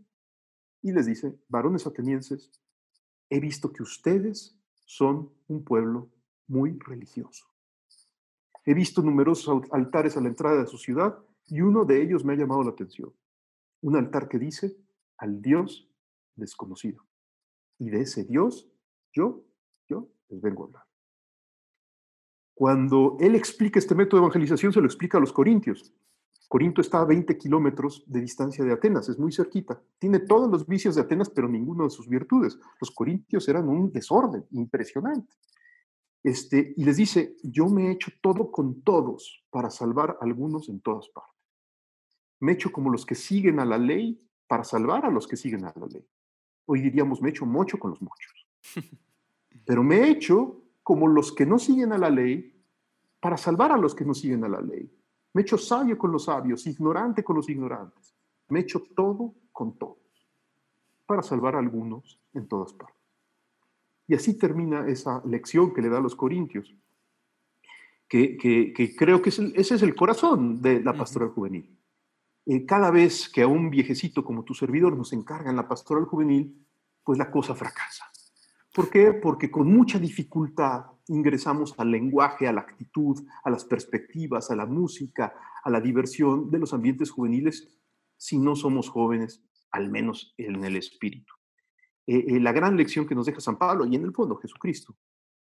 y 0.81 0.91
les 0.91 1.05
dice, 1.05 1.39
varones 1.47 1.87
atenienses, 1.87 2.51
he 3.29 3.39
visto 3.39 3.71
que 3.71 3.83
ustedes 3.83 4.59
son 4.85 5.31
un 5.47 5.63
pueblo 5.63 6.11
muy 6.47 6.77
religioso. 6.79 7.45
He 8.65 8.73
visto 8.73 9.01
numerosos 9.01 9.63
altares 9.71 10.17
a 10.17 10.21
la 10.21 10.29
entrada 10.29 10.61
de 10.61 10.67
su 10.67 10.77
ciudad 10.77 11.17
Y 11.45 11.59
uno 11.59 11.83
de 11.83 12.01
ellos 12.01 12.23
me 12.23 12.33
ha 12.33 12.37
llamado 12.37 12.63
la 12.63 12.69
atención. 12.69 13.13
Un 13.81 13.97
altar 13.97 14.29
que 14.29 14.39
dice 14.39 14.77
al 15.17 15.41
Dios 15.41 15.89
desconocido. 16.35 17.05
Y 17.77 17.89
de 17.89 18.01
ese 18.01 18.23
Dios, 18.23 18.71
yo, 19.11 19.43
yo 19.89 20.07
les 20.29 20.41
vengo 20.41 20.63
a 20.63 20.67
hablar. 20.67 20.82
Cuando 22.53 23.17
él 23.19 23.35
explica 23.35 23.79
este 23.79 23.95
método 23.95 24.21
de 24.21 24.25
evangelización, 24.25 24.71
se 24.71 24.79
lo 24.79 24.85
explica 24.85 25.17
a 25.17 25.21
los 25.21 25.33
corintios. 25.33 25.93
Corinto 26.47 26.81
está 26.81 27.01
a 27.01 27.05
20 27.05 27.35
kilómetros 27.35 28.03
de 28.05 28.21
distancia 28.21 28.63
de 28.63 28.73
Atenas, 28.73 29.09
es 29.09 29.17
muy 29.17 29.31
cerquita. 29.31 29.81
Tiene 29.97 30.19
todos 30.19 30.51
los 30.51 30.67
vicios 30.67 30.93
de 30.93 31.01
Atenas, 31.01 31.31
pero 31.31 31.49
ninguno 31.49 31.85
de 31.85 31.89
sus 31.89 32.07
virtudes. 32.07 32.59
Los 32.79 32.91
corintios 32.91 33.47
eran 33.49 33.67
un 33.67 33.91
desorden 33.91 34.45
impresionante. 34.51 35.33
Este, 36.21 36.73
y 36.77 36.83
les 36.85 36.97
dice, 36.97 37.37
yo 37.41 37.67
me 37.67 37.87
he 37.87 37.91
hecho 37.93 38.11
todo 38.21 38.51
con 38.51 38.83
todos 38.83 39.43
para 39.49 39.71
salvar 39.71 40.11
a 40.11 40.23
algunos 40.23 40.69
en 40.69 40.79
todas 40.79 41.09
partes. 41.09 41.33
Me 42.39 42.51
he 42.51 42.55
hecho 42.55 42.71
como 42.71 42.91
los 42.91 43.05
que 43.05 43.15
siguen 43.15 43.59
a 43.59 43.65
la 43.65 43.79
ley 43.79 44.23
para 44.47 44.63
salvar 44.63 45.05
a 45.05 45.09
los 45.09 45.27
que 45.27 45.35
siguen 45.35 45.65
a 45.65 45.73
la 45.75 45.87
ley. 45.87 46.05
Hoy 46.65 46.81
diríamos, 46.81 47.21
me 47.21 47.29
he 47.29 47.31
hecho 47.31 47.45
mocho 47.45 47.79
con 47.79 47.89
los 47.89 48.01
mochos. 48.01 48.47
Pero 49.65 49.83
me 49.83 49.97
he 49.97 50.09
hecho 50.11 50.62
como 50.83 51.07
los 51.07 51.31
que 51.31 51.45
no 51.45 51.57
siguen 51.57 51.93
a 51.93 51.97
la 51.97 52.09
ley 52.09 52.53
para 53.19 53.37
salvar 53.37 53.71
a 53.71 53.77
los 53.77 53.95
que 53.95 54.05
no 54.05 54.13
siguen 54.13 54.43
a 54.43 54.49
la 54.49 54.61
ley. 54.61 54.91
Me 55.33 55.41
he 55.41 55.43
hecho 55.43 55.57
sabio 55.57 55.97
con 55.97 56.11
los 56.11 56.25
sabios, 56.25 56.67
ignorante 56.67 57.23
con 57.23 57.37
los 57.37 57.49
ignorantes. 57.49 58.13
Me 58.49 58.59
he 58.59 58.61
hecho 58.63 58.83
todo 58.95 59.33
con 59.51 59.77
todos 59.77 59.97
para 61.05 61.23
salvar 61.23 61.55
a 61.55 61.59
algunos 61.59 62.19
en 62.33 62.47
todas 62.47 62.73
partes. 62.73 63.01
Y 64.07 64.15
así 64.15 64.37
termina 64.37 64.87
esa 64.87 65.21
lección 65.25 65.73
que 65.73 65.81
le 65.81 65.89
da 65.89 65.97
a 65.97 66.01
los 66.01 66.15
corintios, 66.15 66.75
que, 68.07 68.93
creo 68.97 69.21
que 69.21 69.29
ese 69.29 69.53
es 69.55 69.81
el 69.81 69.95
corazón 69.95 70.61
de 70.61 70.81
la 70.81 70.93
pastoral 70.93 71.29
juvenil. 71.29 71.75
Eh, 72.45 72.65
cada 72.65 72.91
vez 72.91 73.29
que 73.29 73.41
a 73.41 73.47
un 73.47 73.69
viejecito 73.69 74.23
como 74.23 74.43
tu 74.43 74.53
servidor 74.53 74.95
nos 74.95 75.13
encargan 75.13 75.55
la 75.55 75.67
pastoral 75.67 76.05
juvenil, 76.05 76.67
pues 77.03 77.17
la 77.17 77.31
cosa 77.31 77.55
fracasa. 77.55 78.05
¿Por 78.73 78.89
qué? 78.89 79.13
Porque 79.13 79.51
con 79.51 79.71
mucha 79.71 79.99
dificultad 79.99 80.85
ingresamos 81.07 81.75
al 81.77 81.91
lenguaje, 81.91 82.47
a 82.47 82.53
la 82.53 82.61
actitud, 82.61 83.23
a 83.43 83.51
las 83.51 83.65
perspectivas, 83.65 84.49
a 84.49 84.55
la 84.55 84.65
música, 84.65 85.33
a 85.63 85.69
la 85.69 85.79
diversión 85.79 86.49
de 86.49 86.57
los 86.57 86.73
ambientes 86.73 87.11
juveniles 87.11 87.69
si 88.17 88.39
no 88.39 88.55
somos 88.55 88.89
jóvenes, 88.89 89.43
al 89.71 89.91
menos 89.91 90.33
en 90.37 90.63
el 90.63 90.75
espíritu. 90.75 91.33
Eh, 92.07 92.25
eh, 92.27 92.39
la 92.39 92.51
gran 92.51 92.75
lección 92.75 93.05
que 93.05 93.15
nos 93.15 93.27
deja 93.27 93.39
San 93.39 93.57
Pablo 93.57 93.85
y 93.85 93.95
en 93.95 94.03
el 94.03 94.13
fondo 94.13 94.37
Jesucristo 94.37 94.95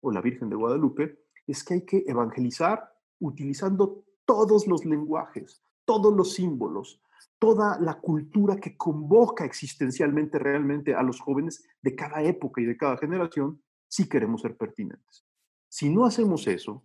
o 0.02 0.12
la 0.12 0.22
Virgen 0.22 0.50
de 0.50 0.56
Guadalupe 0.56 1.20
es 1.46 1.64
que 1.64 1.76
hay 1.76 1.86
que 1.86 2.04
evangelizar 2.08 2.92
utilizando 3.20 4.06
todos 4.26 4.66
los 4.66 4.86
lenguajes, 4.86 5.64
todos 5.86 6.16
los 6.16 6.34
símbolos, 6.34 7.02
toda 7.38 7.80
la 7.80 7.96
cultura 7.96 8.58
que 8.58 8.76
convoca 8.76 9.46
existencialmente 9.46 10.40
realmente 10.40 10.94
a 10.94 11.04
los 11.04 11.20
jóvenes 11.20 11.64
de 11.82 11.96
cada 11.96 12.22
época 12.22 12.62
y 12.62 12.66
de 12.66 12.78
cada 12.78 12.98
generación 12.98 13.62
si 13.88 14.08
queremos 14.08 14.42
ser 14.42 14.56
pertinentes. 14.56 15.26
Si 15.68 15.90
no 15.90 16.06
hacemos 16.06 16.48
eso, 16.48 16.84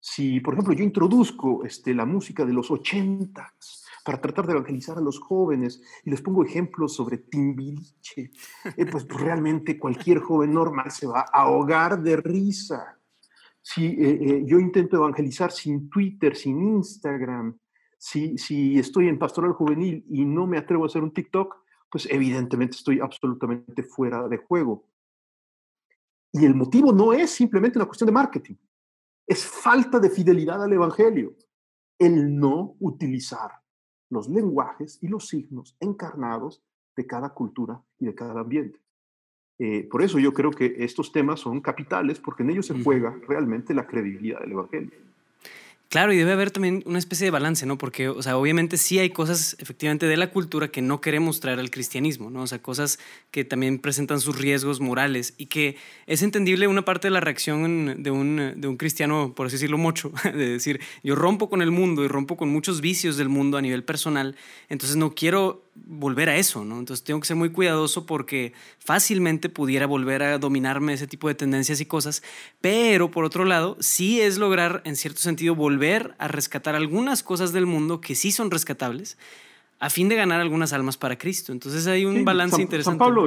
si, 0.00 0.40
por 0.40 0.54
ejemplo, 0.54 0.72
yo 0.72 0.84
introduzco 0.84 1.64
este, 1.64 1.92
la 1.92 2.04
música 2.04 2.44
de 2.44 2.52
los 2.52 2.70
ochentas 2.70 3.84
para 4.04 4.20
tratar 4.20 4.46
de 4.46 4.52
evangelizar 4.52 4.96
a 4.98 5.00
los 5.00 5.18
jóvenes 5.18 5.82
y 6.04 6.10
les 6.10 6.22
pongo 6.22 6.44
ejemplos 6.44 6.94
sobre 6.94 7.18
Timbiriche, 7.18 8.30
eh, 8.76 8.86
pues, 8.86 9.06
realmente 9.08 9.78
cualquier 9.78 10.20
joven 10.20 10.52
normal 10.52 10.92
se 10.92 11.08
va 11.08 11.22
a 11.22 11.42
ahogar 11.42 12.00
de 12.00 12.16
risa. 12.18 13.00
Si 13.60 13.84
eh, 13.84 13.96
eh, 13.98 14.44
yo 14.46 14.60
intento 14.60 14.96
evangelizar 14.96 15.50
sin 15.50 15.90
Twitter, 15.90 16.36
sin 16.36 16.62
Instagram, 16.76 17.58
si, 18.06 18.38
si 18.38 18.78
estoy 18.78 19.08
en 19.08 19.18
pastoral 19.18 19.52
juvenil 19.52 20.04
y 20.08 20.24
no 20.24 20.46
me 20.46 20.58
atrevo 20.58 20.84
a 20.84 20.86
hacer 20.86 21.02
un 21.02 21.12
TikTok, 21.12 21.56
pues 21.90 22.06
evidentemente 22.08 22.76
estoy 22.76 23.00
absolutamente 23.00 23.82
fuera 23.82 24.28
de 24.28 24.36
juego. 24.36 24.86
Y 26.32 26.44
el 26.44 26.54
motivo 26.54 26.92
no 26.92 27.12
es 27.12 27.30
simplemente 27.30 27.78
una 27.78 27.86
cuestión 27.86 28.06
de 28.06 28.12
marketing, 28.12 28.54
es 29.26 29.44
falta 29.44 29.98
de 29.98 30.08
fidelidad 30.08 30.62
al 30.62 30.72
Evangelio, 30.72 31.34
el 31.98 32.38
no 32.38 32.76
utilizar 32.78 33.50
los 34.08 34.28
lenguajes 34.28 35.02
y 35.02 35.08
los 35.08 35.26
signos 35.26 35.76
encarnados 35.80 36.62
de 36.94 37.08
cada 37.08 37.30
cultura 37.30 37.82
y 37.98 38.06
de 38.06 38.14
cada 38.14 38.40
ambiente. 38.40 38.80
Eh, 39.58 39.88
por 39.90 40.02
eso 40.02 40.20
yo 40.20 40.32
creo 40.32 40.52
que 40.52 40.76
estos 40.78 41.10
temas 41.10 41.40
son 41.40 41.60
capitales 41.60 42.20
porque 42.20 42.44
en 42.44 42.50
ellos 42.50 42.66
se 42.66 42.80
juega 42.84 43.18
realmente 43.26 43.74
la 43.74 43.88
credibilidad 43.88 44.38
del 44.38 44.52
Evangelio. 44.52 45.05
Claro, 45.88 46.12
y 46.12 46.16
debe 46.16 46.32
haber 46.32 46.50
también 46.50 46.82
una 46.84 46.98
especie 46.98 47.26
de 47.26 47.30
balance, 47.30 47.64
¿no? 47.64 47.78
Porque, 47.78 48.08
o 48.08 48.20
sea, 48.20 48.36
obviamente 48.36 48.76
sí 48.76 48.98
hay 48.98 49.10
cosas 49.10 49.56
efectivamente 49.60 50.06
de 50.06 50.16
la 50.16 50.30
cultura 50.30 50.68
que 50.68 50.82
no 50.82 51.00
queremos 51.00 51.38
traer 51.38 51.60
al 51.60 51.70
cristianismo, 51.70 52.28
¿no? 52.28 52.42
O 52.42 52.46
sea, 52.48 52.60
cosas 52.60 52.98
que 53.30 53.44
también 53.44 53.78
presentan 53.78 54.20
sus 54.20 54.36
riesgos 54.36 54.80
morales 54.80 55.34
y 55.38 55.46
que 55.46 55.76
es 56.06 56.22
entendible 56.22 56.66
una 56.66 56.84
parte 56.84 57.06
de 57.06 57.12
la 57.12 57.20
reacción 57.20 58.02
de 58.02 58.10
un, 58.10 58.54
de 58.56 58.66
un 58.66 58.76
cristiano, 58.76 59.32
por 59.36 59.46
así 59.46 59.54
decirlo, 59.54 59.78
mocho, 59.78 60.12
de 60.24 60.48
decir, 60.48 60.80
yo 61.04 61.14
rompo 61.14 61.48
con 61.48 61.62
el 61.62 61.70
mundo 61.70 62.04
y 62.04 62.08
rompo 62.08 62.36
con 62.36 62.48
muchos 62.48 62.80
vicios 62.80 63.16
del 63.16 63.28
mundo 63.28 63.56
a 63.56 63.62
nivel 63.62 63.84
personal, 63.84 64.34
entonces 64.68 64.96
no 64.96 65.14
quiero 65.14 65.65
volver 65.84 66.28
a 66.28 66.36
eso, 66.36 66.64
¿no? 66.64 66.78
Entonces 66.78 67.04
tengo 67.04 67.20
que 67.20 67.26
ser 67.26 67.36
muy 67.36 67.50
cuidadoso 67.50 68.06
porque 68.06 68.52
fácilmente 68.78 69.48
pudiera 69.48 69.86
volver 69.86 70.22
a 70.22 70.38
dominarme 70.38 70.92
ese 70.92 71.06
tipo 71.06 71.28
de 71.28 71.34
tendencias 71.34 71.80
y 71.80 71.86
cosas, 71.86 72.22
pero 72.60 73.10
por 73.10 73.24
otro 73.24 73.44
lado, 73.44 73.76
sí 73.80 74.20
es 74.20 74.38
lograr 74.38 74.82
en 74.84 74.96
cierto 74.96 75.20
sentido 75.20 75.54
volver 75.54 76.14
a 76.18 76.28
rescatar 76.28 76.74
algunas 76.74 77.22
cosas 77.22 77.52
del 77.52 77.66
mundo 77.66 78.00
que 78.00 78.14
sí 78.14 78.32
son 78.32 78.50
rescatables 78.50 79.18
a 79.78 79.90
fin 79.90 80.08
de 80.08 80.16
ganar 80.16 80.40
algunas 80.40 80.72
almas 80.72 80.96
para 80.96 81.18
Cristo. 81.18 81.52
Entonces 81.52 81.86
hay 81.86 82.04
un 82.04 82.24
balance 82.24 82.60
interesante. 82.60 82.98
San 82.98 82.98
Pablo 82.98 83.26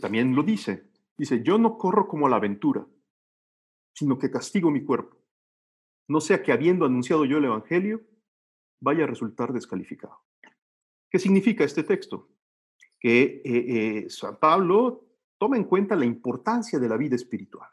también 0.00 0.34
lo 0.34 0.42
dice, 0.42 0.84
dice, 1.16 1.42
yo 1.42 1.58
no 1.58 1.78
corro 1.78 2.08
como 2.08 2.26
a 2.26 2.30
la 2.30 2.36
aventura, 2.36 2.86
sino 3.94 4.18
que 4.18 4.30
castigo 4.30 4.70
mi 4.70 4.84
cuerpo, 4.84 5.16
no 6.08 6.20
sea 6.20 6.42
que 6.42 6.52
habiendo 6.52 6.86
anunciado 6.86 7.24
yo 7.24 7.38
el 7.38 7.44
Evangelio, 7.44 8.02
vaya 8.80 9.04
a 9.04 9.06
resultar 9.06 9.52
descalificado. 9.52 10.18
¿Qué 11.10 11.18
significa 11.18 11.64
este 11.64 11.82
texto? 11.82 12.28
Que 12.98 13.22
eh, 13.22 13.42
eh, 13.44 14.10
San 14.10 14.38
Pablo 14.38 15.06
toma 15.38 15.56
en 15.56 15.64
cuenta 15.64 15.96
la 15.96 16.04
importancia 16.04 16.78
de 16.78 16.88
la 16.88 16.96
vida 16.96 17.16
espiritual. 17.16 17.68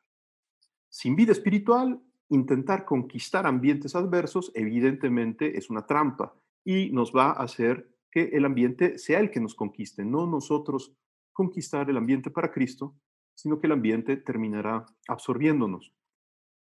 Sin 0.89 1.15
vida 1.15 1.34
espiritual, 1.34 2.01
intentar 2.29 2.86
conquistar 2.86 3.46
ambientes 3.46 3.96
adversos 3.96 4.51
evidentemente 4.56 5.58
es 5.58 5.70
una 5.70 5.86
trampa 5.86 6.34
y 6.63 6.89
nos 6.91 7.13
va 7.15 7.27
a 7.27 7.44
hacer 7.44 7.89
que 8.10 8.29
el 8.34 8.46
ambiente 8.46 8.98
sea 8.98 9.20
el 9.20 9.29
que 9.29 9.39
nos 9.39 9.53
conquiste, 9.53 10.03
no 10.03 10.25
nosotros 10.25 10.96
conquistar 11.32 11.89
el 11.89 11.98
ambiente 11.98 12.32
para 12.32 12.51
Cristo, 12.51 12.96
sino 13.34 13.60
que 13.60 13.67
el 13.67 13.74
ambiente 13.74 14.17
terminará 14.17 14.86
absorbiéndonos. 15.08 15.94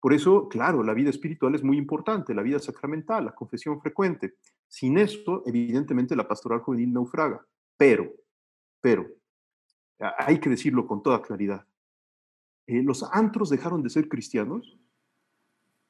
Por 0.04 0.14
eso, 0.14 0.50
claro, 0.50 0.84
la 0.84 0.94
vida 0.94 1.10
espiritual 1.10 1.56
es 1.56 1.64
muy 1.64 1.78
importante, 1.78 2.34
la 2.34 2.42
vida 2.42 2.60
sacramental, 2.60 3.24
la 3.24 3.34
confesión 3.34 3.80
frecuente. 3.80 4.34
Sin 4.68 4.98
esto, 4.98 5.44
evidentemente, 5.46 6.14
la 6.14 6.28
pastoral 6.28 6.60
juvenil 6.60 6.92
naufraga. 6.92 7.48
Pero, 7.78 8.12
pero, 8.82 9.08
hay 10.18 10.42
que 10.42 10.50
decirlo 10.50 10.86
con 10.86 11.02
toda 11.02 11.22
claridad. 11.22 11.66
Eh, 12.68 12.84
los 12.84 13.02
antros 13.14 13.50
dejaron 13.50 13.82
de 13.82 13.90
ser 13.90 14.10
cristianos 14.10 14.78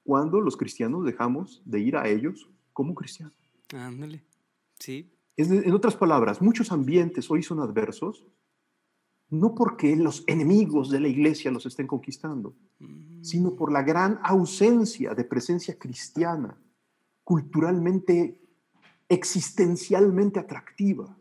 cuando 0.03 0.41
los 0.41 0.57
cristianos 0.57 1.03
dejamos 1.05 1.63
de 1.65 1.79
ir 1.79 1.97
a 1.97 2.07
ellos 2.07 2.47
como 2.71 2.93
cristianos. 2.93 3.33
Ándale, 3.73 4.23
sí. 4.77 5.11
en 5.37 5.73
otras 5.73 5.95
palabras, 5.95 6.39
muchos 6.39 6.71
ambientes 6.71 7.31
hoy 7.31 7.41
son 7.41 7.61
adversos, 7.61 8.27
no 9.33 9.55
porque 9.55 9.95
los 9.95 10.23
enemigos 10.27 10.91
de 10.91 10.99
la 10.99 11.07
iglesia 11.07 11.49
los 11.49 11.65
estén 11.65 11.87
conquistando, 11.87 12.55
sino 13.21 13.55
por 13.55 13.71
la 13.71 13.81
gran 13.81 14.19
ausencia 14.21 15.15
de 15.15 15.23
presencia 15.23 15.77
cristiana, 15.79 16.55
culturalmente 17.23 18.39
existencialmente 19.09 20.39
atractiva, 20.39 21.17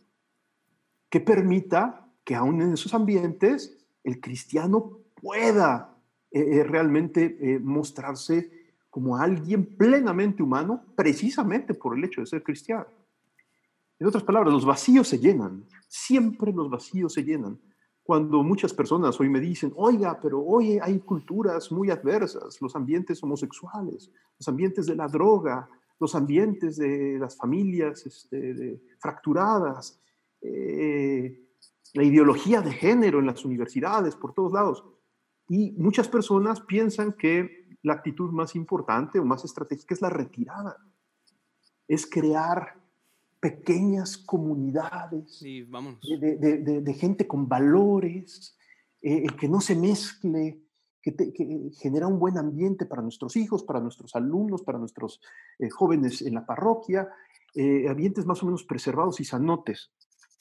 que 1.09 1.21
permita 1.21 2.07
que 2.23 2.35
aún 2.35 2.61
en 2.61 2.75
esos 2.75 2.93
ambientes 2.93 3.79
el 4.05 4.21
cristiano 4.21 4.99
pueda 5.15 5.97
eh, 6.31 6.41
eh, 6.41 6.65
realmente 6.65 7.39
eh, 7.41 7.59
mostrarse 7.61 8.75
como 8.91 9.17
alguien 9.17 9.65
plenamente 9.65 10.43
humano, 10.43 10.85
precisamente 10.95 11.73
por 11.73 11.97
el 11.97 12.05
hecho 12.05 12.21
de 12.21 12.27
ser 12.27 12.43
cristiano. 12.43 12.87
En 13.99 14.07
otras 14.07 14.23
palabras, 14.23 14.53
los 14.53 14.67
vacíos 14.67 15.09
se 15.09 15.19
llenan, 15.19 15.65
siempre 15.89 16.53
los 16.53 16.69
vacíos 16.69 17.15
se 17.15 17.25
llenan. 17.25 17.59
Cuando 18.03 18.43
muchas 18.43 18.75
personas 18.75 19.19
hoy 19.21 19.29
me 19.29 19.39
dicen, 19.39 19.73
oiga, 19.77 20.19
pero 20.21 20.41
hoy 20.41 20.79
hay 20.81 20.99
culturas 21.01 21.71
muy 21.71 21.91
adversas, 21.91 22.61
los 22.61 22.75
ambientes 22.75 23.23
homosexuales, 23.23 24.11
los 24.39 24.49
ambientes 24.49 24.87
de 24.87 24.97
la 24.97 25.07
droga, 25.07 25.69
los 26.01 26.17
ambientes 26.17 26.77
de 26.77 27.17
las 27.21 27.37
familias 27.37 28.05
este, 28.05 28.83
fracturadas, 28.99 30.01
eh, 30.41 31.47
la 31.95 32.03
ideología 32.03 32.61
de 32.61 32.73
género 32.73 33.21
en 33.21 33.27
las 33.27 33.45
universidades, 33.45 34.17
por 34.17 34.35
todos 34.35 34.53
lados. 34.53 34.85
Y 35.49 35.71
muchas 35.73 36.09
personas 36.09 36.61
piensan 36.61 37.13
que 37.13 37.69
la 37.83 37.95
actitud 37.95 38.33
más 38.33 38.57
importante 38.57 39.21
o 39.21 39.25
más 39.25 39.45
estratégica 39.45 39.95
es 39.95 40.03
la 40.03 40.11
retirada, 40.11 40.77
es 41.87 42.09
crear 42.09 42.82
pequeñas 43.43 44.19
comunidades 44.19 45.39
sí, 45.39 45.67
de, 46.21 46.95
gente 46.95 47.27
con 47.27 47.49
valores, 47.49 48.57
eh, 49.01 49.27
que 49.37 49.49
no 49.49 49.61
se 49.61 49.75
mezcle, 49.75 50.61
que, 51.03 51.13
genera 51.77 52.07
un 52.07 52.21
buen 52.21 52.39
ambiente 52.39 52.87
para 52.87 53.03
nuestros 53.03 53.35
hijos, 53.35 53.65
para 53.65 53.81
nuestros 53.81 54.15
alumnos, 54.15 54.63
para 54.63 54.79
nuestros 54.79 55.21
eh, 55.59 55.69
jóvenes 55.71 56.23
en 56.23 56.35
la 56.35 56.47
parroquia, 56.47 57.09
eh, 57.57 57.89
ambientes 57.89 58.27
más 58.27 58.41
o 58.45 58.47
menos 58.47 58.63
preservados 58.63 59.19
y 59.19 59.25
sanotes. 59.25 59.91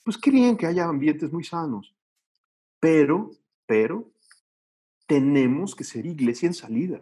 Pues 0.04 0.16
qué 0.16 0.30
bien 0.30 0.56
que 0.56 0.66
haya 0.66 0.84
ambientes 0.84 1.32
muy 1.32 1.42
sanos, 1.42 1.96
pero, 2.78 3.32
pero, 3.66 4.12
tenemos 5.08 5.74
que 5.74 5.82
ser 5.82 6.06
iglesia 6.06 6.46
en 6.46 6.54
salida, 6.54 7.00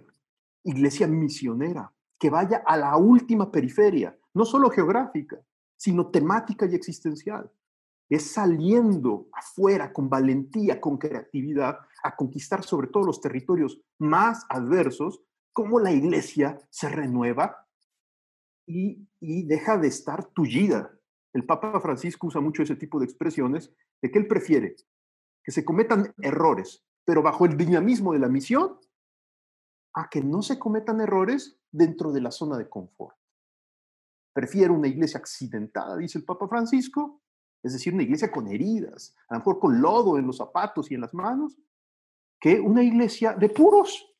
iglesia 0.64 1.06
misionera, 1.06 1.92
que 2.18 2.30
vaya 2.30 2.62
a 2.64 2.78
la 2.78 2.96
última 2.96 3.52
periferia, 3.52 4.18
no 4.32 4.46
solo 4.46 4.70
geográfica, 4.70 5.38
sino 5.80 6.10
temática 6.10 6.66
y 6.66 6.74
existencial. 6.74 7.50
Es 8.10 8.32
saliendo 8.32 9.28
afuera 9.32 9.94
con 9.94 10.10
valentía, 10.10 10.78
con 10.78 10.98
creatividad, 10.98 11.78
a 12.02 12.16
conquistar 12.16 12.62
sobre 12.64 12.88
todo 12.88 13.06
los 13.06 13.22
territorios 13.22 13.80
más 13.98 14.44
adversos, 14.50 15.22
como 15.54 15.80
la 15.80 15.90
iglesia 15.90 16.60
se 16.68 16.90
renueva 16.90 17.66
y, 18.66 19.08
y 19.20 19.44
deja 19.44 19.78
de 19.78 19.88
estar 19.88 20.26
tullida. 20.26 20.92
El 21.32 21.46
Papa 21.46 21.80
Francisco 21.80 22.26
usa 22.26 22.42
mucho 22.42 22.62
ese 22.62 22.76
tipo 22.76 22.98
de 22.98 23.06
expresiones 23.06 23.72
de 24.02 24.10
que 24.10 24.18
él 24.18 24.26
prefiere 24.26 24.76
que 25.42 25.50
se 25.50 25.64
cometan 25.64 26.12
errores, 26.18 26.84
pero 27.06 27.22
bajo 27.22 27.46
el 27.46 27.56
dinamismo 27.56 28.12
de 28.12 28.18
la 28.18 28.28
misión, 28.28 28.78
a 29.94 30.10
que 30.10 30.20
no 30.20 30.42
se 30.42 30.58
cometan 30.58 31.00
errores 31.00 31.58
dentro 31.72 32.12
de 32.12 32.20
la 32.20 32.30
zona 32.30 32.58
de 32.58 32.68
confort. 32.68 33.16
Prefiero 34.40 34.72
una 34.72 34.88
iglesia 34.88 35.18
accidentada, 35.18 35.98
dice 35.98 36.16
el 36.16 36.24
Papa 36.24 36.48
Francisco, 36.48 37.20
es 37.62 37.74
decir, 37.74 37.92
una 37.92 38.04
iglesia 38.04 38.32
con 38.32 38.48
heridas, 38.48 39.14
a 39.28 39.34
lo 39.34 39.40
mejor 39.40 39.58
con 39.58 39.82
lodo 39.82 40.16
en 40.16 40.26
los 40.26 40.38
zapatos 40.38 40.90
y 40.90 40.94
en 40.94 41.02
las 41.02 41.12
manos, 41.12 41.58
que 42.40 42.58
una 42.58 42.82
iglesia 42.82 43.34
de 43.34 43.50
puros, 43.50 44.16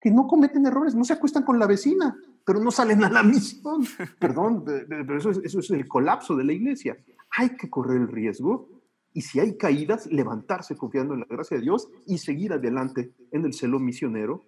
que 0.00 0.10
no 0.10 0.26
cometen 0.26 0.66
errores, 0.66 0.96
no 0.96 1.04
se 1.04 1.12
acuestan 1.12 1.44
con 1.44 1.56
la 1.56 1.68
vecina, 1.68 2.18
pero 2.44 2.58
no 2.58 2.72
salen 2.72 3.04
a 3.04 3.10
la 3.10 3.22
misión. 3.32 3.84
Perdón, 4.18 4.64
pero 4.64 5.16
eso 5.16 5.30
es, 5.30 5.38
eso 5.44 5.60
es 5.60 5.70
el 5.70 5.86
colapso 5.86 6.34
de 6.34 6.42
la 6.42 6.52
iglesia. 6.52 6.98
Hay 7.36 7.50
que 7.50 7.70
correr 7.70 8.00
el 8.00 8.08
riesgo 8.08 8.68
y 9.12 9.20
si 9.20 9.38
hay 9.38 9.56
caídas, 9.56 10.06
levantarse 10.06 10.76
confiando 10.76 11.14
en 11.14 11.20
la 11.20 11.26
gracia 11.26 11.58
de 11.58 11.62
Dios 11.62 11.88
y 12.06 12.18
seguir 12.18 12.54
adelante 12.54 13.14
en 13.30 13.44
el 13.44 13.54
celo 13.54 13.78
misionero, 13.78 14.44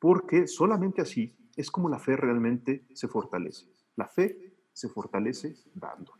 porque 0.00 0.48
solamente 0.48 1.00
así 1.00 1.32
es 1.54 1.70
como 1.70 1.88
la 1.88 2.00
fe 2.00 2.16
realmente 2.16 2.88
se 2.92 3.06
fortalece. 3.06 3.70
La 3.96 4.08
fe 4.08 4.52
se 4.72 4.88
fortalece 4.88 5.54
dando. 5.74 6.12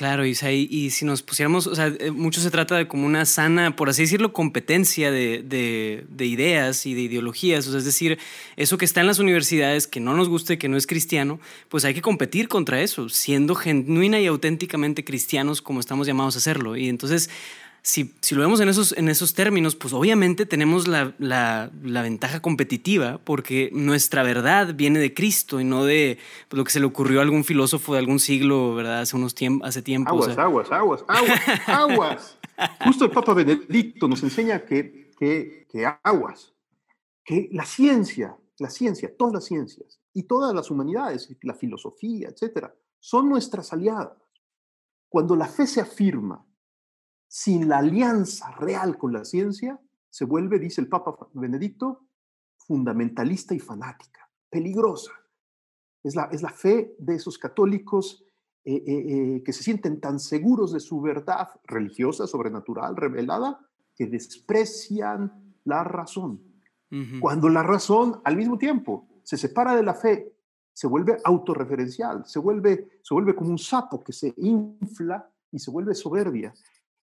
Claro, 0.00 0.24
Isaí, 0.24 0.66
y 0.70 0.88
si 0.92 1.04
nos 1.04 1.22
pusiéramos, 1.22 1.66
o 1.66 1.74
sea, 1.74 1.88
eh, 1.88 2.10
mucho 2.10 2.40
se 2.40 2.50
trata 2.50 2.74
de 2.74 2.88
como 2.88 3.04
una 3.04 3.26
sana, 3.26 3.76
por 3.76 3.90
así 3.90 4.00
decirlo, 4.00 4.32
competencia 4.32 5.10
de, 5.10 5.42
de, 5.42 6.24
ideas 6.24 6.86
y 6.86 6.94
de 6.94 7.02
ideologías, 7.02 7.66
o 7.66 7.70
sea, 7.70 7.80
es 7.80 7.84
decir, 7.84 8.18
eso 8.56 8.78
que 8.78 8.86
está 8.86 9.02
en 9.02 9.08
las 9.08 9.18
universidades, 9.18 9.86
que 9.86 10.00
no 10.00 10.16
nos 10.16 10.30
guste, 10.30 10.56
que 10.56 10.70
no 10.70 10.78
es 10.78 10.86
cristiano, 10.86 11.38
pues 11.68 11.84
hay 11.84 11.92
que 11.92 12.00
competir 12.00 12.48
contra 12.48 12.80
eso, 12.80 13.10
siendo 13.10 13.54
genuina 13.54 14.18
y 14.18 14.26
auténticamente 14.26 15.04
cristianos 15.04 15.60
como 15.60 15.80
estamos 15.80 16.06
llamados 16.06 16.34
a 16.34 16.38
hacerlo. 16.38 16.78
Y 16.78 16.88
entonces 16.88 17.28
si, 17.82 18.12
lo 18.34 18.42
vemos 18.42 18.60
en 18.60 18.68
esos, 18.68 18.96
en 18.96 19.08
esos 19.08 19.34
términos, 19.34 19.74
pues 19.74 19.92
obviamente 19.94 20.44
tenemos 20.46 20.86
la, 20.86 21.14
ventaja 21.80 22.40
competitiva 22.40 23.20
porque 23.24 23.70
nuestra 23.72 24.22
verdad 24.22 24.74
viene 24.74 24.98
de 24.98 25.14
Cristo 25.14 25.60
y 25.60 25.64
no 25.64 25.84
de 25.84 26.18
pues, 26.48 26.58
lo 26.58 26.64
que 26.64 26.72
se 26.72 26.80
le 26.80 26.86
ocurrió 26.86 27.20
a 27.20 27.22
algún 27.22 27.44
filósofo 27.44 27.94
de 27.94 28.00
algún 28.00 28.20
siglo, 28.20 28.74
¿verdad? 28.74 29.00
Hace 29.00 29.16
unos 29.16 29.34
tiempos, 29.34 29.68
hace 29.68 29.82
tiempo. 29.82 30.10
Aguas, 30.10 30.38
aguas, 30.38 30.70
aguas, 30.70 31.04
aguas, 31.08 31.40
aguas. 31.66 32.38
Justo 32.84 33.06
el 33.06 33.10
Papa 33.10 33.32
Benedicto 33.32 34.06
nos 34.08 34.22
enseña 34.22 34.64
que, 34.64 35.10
que, 35.18 35.66
que 35.70 35.86
aguas, 36.02 36.52
que 37.24 37.48
la 37.52 37.64
ciencia, 37.64 38.36
la 38.58 38.68
ciencia, 38.68 39.10
todas 39.16 39.32
las 39.34 39.44
ciencias 39.44 40.00
y 40.12 40.24
todas 40.24 40.54
las 40.54 40.70
humanidades, 40.70 41.34
la 41.42 41.54
filosofía, 41.54 42.28
etcétera, 42.28 42.74
son 42.98 43.30
nuestras 43.30 43.72
aliadas. 43.72 44.18
Cuando 45.08 45.34
la 45.34 45.46
fe 45.46 45.66
se 45.66 45.80
afirma 45.80 46.44
sin 47.30 47.68
la 47.68 47.78
alianza 47.78 48.50
real 48.56 48.98
con 48.98 49.12
la 49.12 49.24
ciencia, 49.24 49.80
se 50.10 50.24
vuelve, 50.24 50.58
dice 50.58 50.80
el 50.80 50.88
Papa 50.88 51.28
Benedicto, 51.32 52.08
fundamentalista 52.56 53.54
y 53.54 53.60
fanática, 53.60 54.28
peligrosa. 54.50 55.12
Es 56.02 56.16
la, 56.16 56.24
es 56.24 56.42
la 56.42 56.50
fe 56.50 56.96
de 56.98 57.14
esos 57.14 57.38
católicos 57.38 58.24
eh, 58.64 58.74
eh, 58.74 58.84
eh, 58.84 59.42
que 59.44 59.52
se 59.52 59.62
sienten 59.62 60.00
tan 60.00 60.18
seguros 60.18 60.72
de 60.72 60.80
su 60.80 61.00
verdad 61.00 61.48
religiosa, 61.68 62.26
sobrenatural, 62.26 62.96
revelada, 62.96 63.60
que 63.94 64.06
desprecian 64.06 65.54
la 65.64 65.84
razón. 65.84 66.42
Cuando 67.20 67.48
la 67.48 67.62
razón, 67.62 68.20
al 68.24 68.36
mismo 68.36 68.58
tiempo, 68.58 69.06
se 69.22 69.36
separa 69.36 69.76
de 69.76 69.84
la 69.84 69.94
fe, 69.94 70.34
se 70.72 70.88
vuelve 70.88 71.18
autorreferencial, 71.22 72.26
se 72.26 72.40
vuelve, 72.40 72.98
se 73.04 73.14
vuelve 73.14 73.36
como 73.36 73.50
un 73.50 73.58
sapo 73.58 74.02
que 74.02 74.12
se 74.12 74.34
infla 74.38 75.30
y 75.52 75.60
se 75.60 75.70
vuelve 75.70 75.94
soberbia 75.94 76.52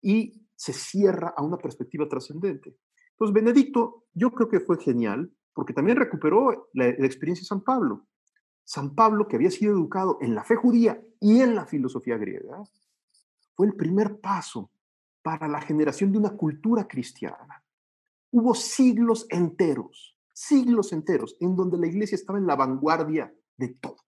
y 0.01 0.47
se 0.55 0.73
cierra 0.73 1.33
a 1.35 1.43
una 1.43 1.57
perspectiva 1.57 2.07
trascendente. 2.07 2.75
Entonces, 3.11 3.33
Benedicto, 3.33 4.05
yo 4.13 4.31
creo 4.31 4.49
que 4.49 4.59
fue 4.59 4.79
genial 4.79 5.31
porque 5.53 5.73
también 5.73 5.97
recuperó 5.97 6.69
la, 6.73 6.87
experiencia 6.87 7.41
de 7.41 7.47
San 7.47 7.61
Pablo. 7.61 8.05
San 8.63 8.93
Pablo, 8.93 9.27
que 9.27 9.37
había 9.37 9.49
sido 9.49 9.73
educado 9.73 10.19
en 10.21 10.35
la 10.35 10.43
fe 10.43 10.55
judía 10.55 11.01
y 11.19 11.41
en 11.41 11.55
la 11.55 11.65
filosofía 11.65 12.17
griega, 12.17 12.61
fue 13.55 13.65
el 13.65 13.73
primer 13.73 14.19
paso 14.19 14.69
para 15.23 15.47
la 15.47 15.61
generación 15.61 16.11
de 16.11 16.19
una 16.19 16.31
cultura 16.31 16.87
cristiana. 16.87 17.63
Hubo 18.29 18.53
siglos 18.53 19.25
enteros, 19.29 20.15
siglos 20.31 20.93
enteros, 20.93 21.35
en 21.39 21.55
donde 21.55 21.79
la 21.79 21.87
iglesia 21.87 22.15
estaba 22.15 22.37
en 22.37 22.45
la 22.45 22.55
vanguardia 22.55 23.33
de 23.57 23.69
todo, 23.69 24.05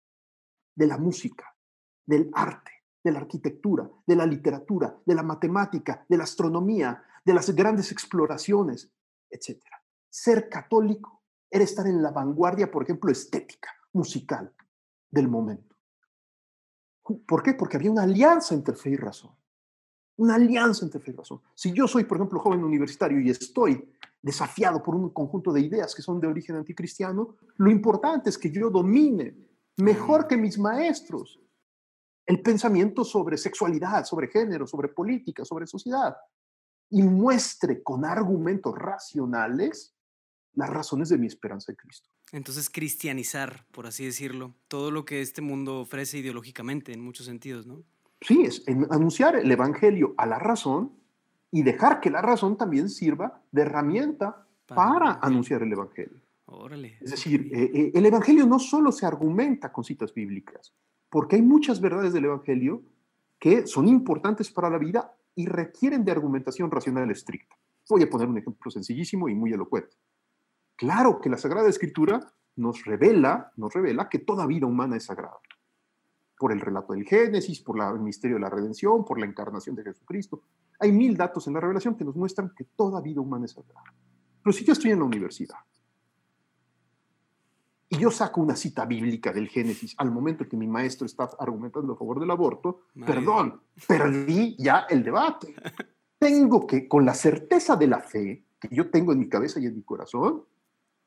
de 0.75 0.87
la 0.87 0.97
música, 0.97 1.53
del 2.05 2.29
arte, 2.33 2.71
de 3.03 3.11
la 3.11 3.19
arquitectura, 3.19 3.89
de 4.05 4.15
la 4.15 4.25
literatura, 4.25 4.97
de 5.05 5.15
la 5.15 5.23
matemática, 5.23 6.05
de 6.07 6.17
la 6.17 6.23
astronomía, 6.23 7.03
de 7.25 7.33
las 7.33 7.49
grandes 7.53 7.91
exploraciones, 7.91 8.91
etc. 9.29 9.61
Ser 10.09 10.47
católico 10.49 11.23
era 11.49 11.63
estar 11.63 11.85
en 11.85 12.01
la 12.01 12.11
vanguardia, 12.11 12.71
por 12.71 12.83
ejemplo, 12.83 13.11
estética, 13.11 13.69
musical 13.91 14.53
del 15.11 15.27
momento. 15.27 15.75
¿Por 17.27 17.43
qué? 17.43 17.53
Porque 17.53 17.77
había 17.77 17.91
una 17.91 18.03
alianza 18.03 18.55
entre 18.55 18.75
fe 18.75 18.91
y 18.91 18.95
razón. 18.95 19.35
Una 20.15 20.35
alianza 20.35 20.85
entre 20.85 21.01
fe 21.01 21.11
y 21.11 21.15
razón. 21.15 21.41
Si 21.53 21.73
yo 21.73 21.87
soy, 21.87 22.05
por 22.05 22.17
ejemplo, 22.17 22.39
joven 22.39 22.63
universitario 22.63 23.19
y 23.19 23.29
estoy 23.29 23.93
desafiado 24.21 24.81
por 24.81 24.95
un 24.95 25.09
conjunto 25.09 25.51
de 25.51 25.61
ideas 25.61 25.93
que 25.93 26.01
son 26.01 26.19
de 26.21 26.27
origen 26.27 26.55
anticristiano, 26.55 27.35
lo 27.57 27.69
importante 27.69 28.29
es 28.29 28.37
que 28.37 28.49
yo 28.49 28.69
domine 28.69 29.35
mejor 29.77 30.27
que 30.27 30.37
mis 30.37 30.57
maestros 30.57 31.42
el 32.25 32.41
pensamiento 32.41 33.03
sobre 33.03 33.37
sexualidad, 33.37 34.05
sobre 34.05 34.27
género, 34.27 34.65
sobre 34.65 34.89
política, 34.89 35.43
sobre 35.43 35.67
sociedad, 35.67 36.15
y 36.89 37.01
muestre 37.01 37.81
con 37.81 38.05
argumentos 38.05 38.75
racionales 38.77 39.95
las 40.53 40.69
razones 40.69 41.09
de 41.09 41.17
mi 41.17 41.27
esperanza 41.27 41.71
en 41.71 41.75
Cristo. 41.75 42.09
Entonces, 42.31 42.69
cristianizar, 42.69 43.65
por 43.71 43.87
así 43.87 44.05
decirlo, 44.05 44.55
todo 44.67 44.91
lo 44.91 45.05
que 45.05 45.21
este 45.21 45.41
mundo 45.41 45.79
ofrece 45.79 46.19
ideológicamente 46.19 46.93
en 46.93 47.01
muchos 47.01 47.25
sentidos, 47.25 47.65
¿no? 47.65 47.83
Sí, 48.21 48.43
es 48.43 48.63
anunciar 48.89 49.35
el 49.35 49.51
Evangelio 49.51 50.13
a 50.17 50.25
la 50.25 50.39
razón 50.39 50.93
y 51.51 51.63
dejar 51.63 51.99
que 51.99 52.09
la 52.09 52.21
razón 52.21 52.57
también 52.57 52.89
sirva 52.89 53.43
de 53.51 53.63
herramienta 53.63 54.47
para, 54.65 55.19
anunciar 55.21 55.61
el 55.61 55.71
Evangelio. 55.73 56.21
Órale. 56.45 56.97
Es 57.01 57.11
decir, 57.11 57.49
eh, 57.53 57.71
eh, 57.73 57.91
el 57.93 58.05
Evangelio 58.05 58.45
no 58.45 58.59
solo 58.59 58.91
se 58.91 59.05
argumenta 59.05 59.71
con 59.71 59.83
citas 59.83 60.13
bíblicas, 60.13 60.73
porque 61.13 61.35
hay 61.35 61.43
muchas 61.43 61.79
verdades 61.79 62.11
del 62.11 62.25
Evangelio 62.25 62.81
que 63.37 63.67
son 63.67 63.87
importantes 63.87 64.49
para 64.49 64.67
la 64.71 64.79
vida 64.79 65.15
y 65.35 65.45
requieren 65.45 66.03
de 66.03 66.11
argumentación 66.11 66.71
racional 66.71 67.11
estricta. 67.11 67.55
Voy 67.87 68.01
a 68.01 68.09
poner 68.09 68.27
un 68.27 68.39
ejemplo 68.39 68.71
sencillísimo 68.71 69.29
y 69.29 69.35
muy 69.35 69.53
elocuente. 69.53 69.95
Claro 70.75 71.21
que 71.21 71.29
la 71.29 71.37
Sagrada 71.37 71.69
Escritura 71.69 72.33
nos 72.55 72.83
revela, 72.83 73.51
nos 73.57 73.71
revela 73.75 74.09
que 74.09 74.17
toda 74.17 74.47
vida 74.47 74.65
humana 74.65 74.97
es 74.97 75.03
sagrada. 75.03 75.37
Por 76.35 76.51
el 76.51 76.59
relato 76.59 76.93
del 76.93 77.05
Génesis, 77.05 77.61
por 77.61 77.79
el 77.79 77.99
misterio 77.99 78.37
de 78.37 78.41
la 78.41 78.49
redención, 78.49 79.05
por 79.05 79.19
la 79.19 79.27
encarnación 79.27 79.75
de 79.75 79.83
Jesucristo. 79.83 80.41
Hay 80.79 80.91
mil 80.91 81.15
datos 81.15 81.45
en 81.45 81.53
la 81.53 81.59
revelación 81.59 81.93
que 81.93 82.05
nos 82.05 82.15
muestran 82.15 82.55
que 82.57 82.63
toda 82.75 83.01
vida 83.01 83.21
humana 83.21 83.45
es 83.45 83.51
sagrada. 83.51 83.93
Pero 84.41 84.51
si 84.51 84.65
yo 84.65 84.73
estoy 84.73 84.89
en 84.89 84.97
la 84.97 85.05
universidad 85.05 85.59
y 87.93 87.97
yo 87.97 88.09
saco 88.09 88.41
una 88.41 88.55
cita 88.55 88.85
bíblica 88.85 89.31
del 89.31 89.47
Génesis 89.47 89.93
al 89.97 90.09
momento 90.09 90.47
que 90.47 90.57
mi 90.57 90.67
maestro 90.67 91.05
está 91.05 91.29
argumentando 91.39 91.93
a 91.93 91.95
favor 91.95 92.19
del 92.19 92.31
aborto, 92.31 92.81
perdón, 93.05 93.61
perdí 93.87 94.55
ya 94.57 94.85
el 94.89 95.03
debate. 95.03 95.53
tengo 96.17 96.65
que, 96.65 96.87
con 96.87 97.05
la 97.05 97.13
certeza 97.13 97.75
de 97.75 97.87
la 97.87 97.99
fe 97.99 98.45
que 98.59 98.69
yo 98.71 98.89
tengo 98.89 99.13
en 99.13 99.19
mi 99.19 99.29
cabeza 99.29 99.59
y 99.59 99.67
en 99.67 99.75
mi 99.75 99.83
corazón, 99.83 100.43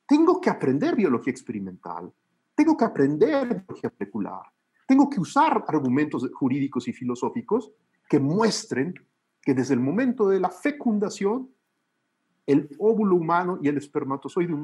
tengo 0.06 0.40
que 0.40 0.48
aprender 0.48 0.94
biología 0.94 1.32
experimental, 1.32 2.12
tengo 2.54 2.76
que 2.76 2.84
aprender 2.84 3.48
biología 3.48 3.92
molecular, 3.98 4.42
tengo 4.86 5.10
que 5.10 5.20
usar 5.20 5.64
argumentos 5.66 6.30
jurídicos 6.34 6.86
y 6.86 6.92
filosóficos 6.92 7.72
que 8.08 8.20
muestren 8.20 8.94
que 9.42 9.54
desde 9.54 9.74
el 9.74 9.80
momento 9.80 10.28
de 10.28 10.38
la 10.38 10.50
fecundación, 10.50 11.50
el 12.46 12.68
óvulo 12.78 13.16
humano 13.16 13.58
y 13.60 13.66
el 13.66 13.76
espermatozoide 13.76 14.54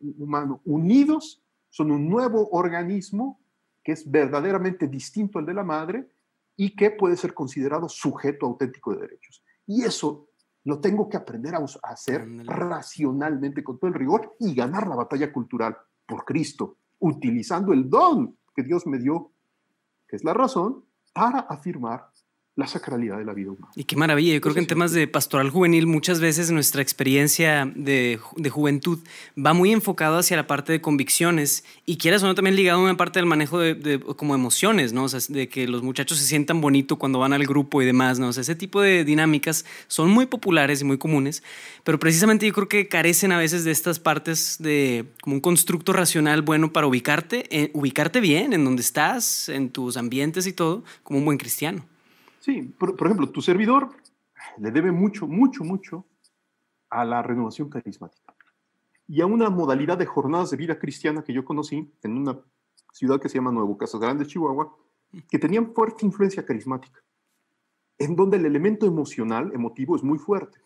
humano 0.00 0.62
unidos 0.64 1.42
son 1.76 1.90
un 1.90 2.08
nuevo 2.08 2.48
organismo 2.52 3.38
que 3.84 3.92
es 3.92 4.10
verdaderamente 4.10 4.88
distinto 4.88 5.38
al 5.38 5.44
de 5.44 5.52
la 5.52 5.62
madre 5.62 6.08
y 6.56 6.74
que 6.74 6.90
puede 6.90 7.18
ser 7.18 7.34
considerado 7.34 7.86
sujeto 7.86 8.46
auténtico 8.46 8.94
de 8.94 9.02
derechos. 9.02 9.44
Y 9.66 9.84
eso 9.84 10.30
lo 10.64 10.80
tengo 10.80 11.06
que 11.06 11.18
aprender 11.18 11.54
a, 11.54 11.62
hacer 11.82 12.26
racionalmente 12.46 13.62
con 13.62 13.78
todo 13.78 13.88
el 13.88 13.94
rigor 13.94 14.36
y 14.40 14.54
ganar 14.54 14.86
la 14.86 14.96
batalla 14.96 15.30
cultural 15.30 15.76
por 16.06 16.24
Cristo, 16.24 16.78
utilizando 16.98 17.74
el 17.74 17.90
don 17.90 18.38
que 18.54 18.62
Dios 18.62 18.86
me 18.86 18.96
dio, 18.96 19.32
que 20.08 20.16
es 20.16 20.24
la 20.24 20.32
razón, 20.32 20.82
para 21.12 21.40
afirmar 21.40 22.10
la 22.56 22.66
sacralidad 22.66 23.18
de 23.18 23.24
la 23.26 23.34
vida 23.34 23.50
humana. 23.50 23.70
Y 23.76 23.84
qué 23.84 23.96
maravilla. 23.96 24.32
Yo 24.32 24.40
creo 24.40 24.54
que 24.54 24.60
en 24.60 24.66
temas 24.66 24.92
de 24.92 25.06
pastoral 25.06 25.50
juvenil, 25.50 25.86
muchas 25.86 26.20
veces 26.20 26.50
nuestra 26.50 26.80
experiencia 26.80 27.70
de, 27.74 28.18
juventud 28.50 28.98
va 29.36 29.52
muy 29.52 29.72
enfocado 29.72 30.16
hacia 30.16 30.38
la 30.38 30.46
parte 30.46 30.72
de 30.72 30.80
convicciones 30.80 31.64
y 31.84 31.98
quieras 31.98 32.22
o 32.22 32.26
no 32.26 32.34
también 32.34 32.56
ligado 32.56 32.80
a 32.80 32.82
una 32.82 32.96
parte 32.96 33.18
del 33.18 33.26
manejo 33.26 33.58
de, 33.58 34.00
como 34.16 34.34
emociones, 34.34 34.94
¿no? 34.94 35.04
O 35.04 35.08
sea, 35.08 35.20
de 35.28 35.50
que 35.50 35.68
los 35.68 35.82
muchachos 35.82 36.16
se 36.18 36.24
sientan 36.24 36.62
bonito 36.62 36.96
cuando 36.96 37.18
van 37.18 37.34
al 37.34 37.46
grupo 37.46 37.82
y 37.82 37.84
demás, 37.84 38.18
¿no? 38.18 38.28
O 38.28 38.32
sea, 38.32 38.40
ese 38.40 38.54
tipo 38.54 38.80
de 38.80 39.04
dinámicas 39.04 39.66
son 39.86 40.10
muy 40.10 40.24
populares 40.24 40.80
y 40.80 40.84
muy 40.84 40.96
comunes, 40.96 41.42
pero 41.84 41.98
precisamente 41.98 42.46
yo 42.46 42.54
creo 42.54 42.68
que 42.68 42.88
carecen 42.88 43.32
a 43.32 43.38
veces 43.38 43.64
de 43.64 43.70
estas 43.70 44.00
partes 44.00 44.56
de 44.60 45.04
como 45.20 45.36
un 45.36 45.40
constructo 45.40 45.92
racional 45.92 46.40
bueno 46.40 46.72
para 46.72 46.86
ubicarte, 46.86 47.44
eh, 47.50 47.70
ubicarte 47.74 48.20
bien 48.20 48.54
en 48.54 48.64
donde 48.64 48.80
estás, 48.80 49.50
en 49.50 49.68
tus 49.68 49.98
ambientes 49.98 50.46
y 50.46 50.54
todo, 50.54 50.84
como 51.02 51.18
un 51.18 51.26
buen 51.26 51.36
cristiano. 51.36 51.84
Sí, 52.46 52.62
por, 52.62 52.94
ejemplo, 53.04 53.28
tu 53.28 53.42
servidor 53.42 53.88
le 54.58 54.70
debe 54.70 54.92
mucho, 54.92 55.26
mucho, 55.26 55.64
mucho 55.64 56.06
a 56.88 57.04
la 57.04 57.20
renovación 57.20 57.68
carismática 57.68 58.36
y 59.08 59.20
a 59.20 59.26
una 59.26 59.50
modalidad 59.50 59.98
de 59.98 60.06
jornadas 60.06 60.52
de 60.52 60.56
vida 60.56 60.78
cristiana 60.78 61.24
que 61.24 61.32
yo 61.32 61.44
conocí 61.44 61.92
en 62.04 62.16
una 62.16 62.38
ciudad 62.92 63.20
que 63.20 63.28
se 63.28 63.38
llama 63.38 63.50
Nuevo 63.50 63.76
Casas 63.76 64.00
Grandes, 64.00 64.28
Chihuahua, 64.28 64.72
que 65.28 65.40
tenían 65.40 65.74
fuerte 65.74 66.06
influencia 66.06 66.46
carismática, 66.46 67.02
en 67.98 68.14
donde 68.14 68.36
el 68.36 68.46
elemento 68.46 68.86
emocional, 68.86 69.50
emotivo, 69.52 69.96
es 69.96 70.04
muy 70.04 70.18
fuerte. 70.18 70.60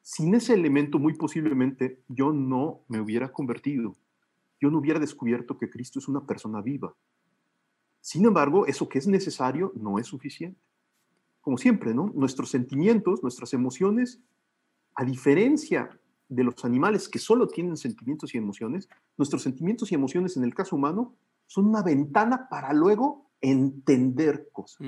Sin 0.00 0.34
ese 0.34 0.54
elemento, 0.54 0.98
muy 0.98 1.12
posiblemente 1.12 2.00
yo 2.08 2.32
no 2.32 2.80
me 2.88 2.98
hubiera 2.98 3.30
convertido, 3.30 3.94
yo 4.58 4.70
no 4.70 4.78
hubiera 4.78 4.98
descubierto 4.98 5.58
que 5.58 5.68
Cristo 5.68 5.98
es 5.98 6.08
una 6.08 6.24
persona 6.24 6.62
viva. 6.62 6.94
Sin 8.00 8.24
embargo, 8.24 8.64
eso 8.64 8.88
que 8.88 8.96
es 8.96 9.06
necesario 9.06 9.70
no 9.76 9.98
es 9.98 10.06
suficiente 10.06 10.64
como 11.44 11.58
siempre, 11.58 11.92
¿no? 11.92 12.10
Nuestros 12.14 12.48
sentimientos, 12.48 13.22
nuestras 13.22 13.52
emociones, 13.52 14.18
a 14.94 15.04
diferencia 15.04 15.90
de 16.26 16.42
los 16.42 16.64
animales 16.64 17.06
que 17.06 17.18
solo 17.18 17.46
tienen 17.46 17.76
sentimientos 17.76 18.34
y 18.34 18.38
emociones, 18.38 18.88
nuestros 19.18 19.42
sentimientos 19.42 19.92
y 19.92 19.94
emociones 19.94 20.38
en 20.38 20.44
el 20.44 20.54
caso 20.54 20.74
humano 20.74 21.14
son 21.46 21.66
una 21.66 21.82
ventana 21.82 22.48
para 22.48 22.72
luego 22.72 23.30
entender 23.42 24.48
cosas. 24.52 24.86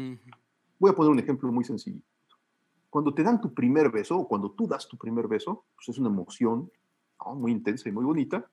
Voy 0.79 0.91
a 0.91 0.95
poner 0.95 1.13
un 1.13 1.19
ejemplo 1.19 1.53
muy 1.53 1.63
sencillo. 1.63 2.01
Cuando 2.89 3.13
te 3.13 3.23
dan 3.23 3.39
tu 3.39 3.53
primer 3.53 3.91
beso 3.91 4.17
o 4.17 4.27
cuando 4.27 4.53
tú 4.53 4.67
das 4.67 4.89
tu 4.89 4.97
primer 4.97 5.29
beso, 5.29 5.67
pues 5.75 5.91
es 5.91 5.99
una 5.99 6.09
emoción 6.09 6.71
muy 7.35 7.53
intensa 7.53 7.91
y 7.91 7.93
muy 7.93 8.05
bonita, 8.05 8.51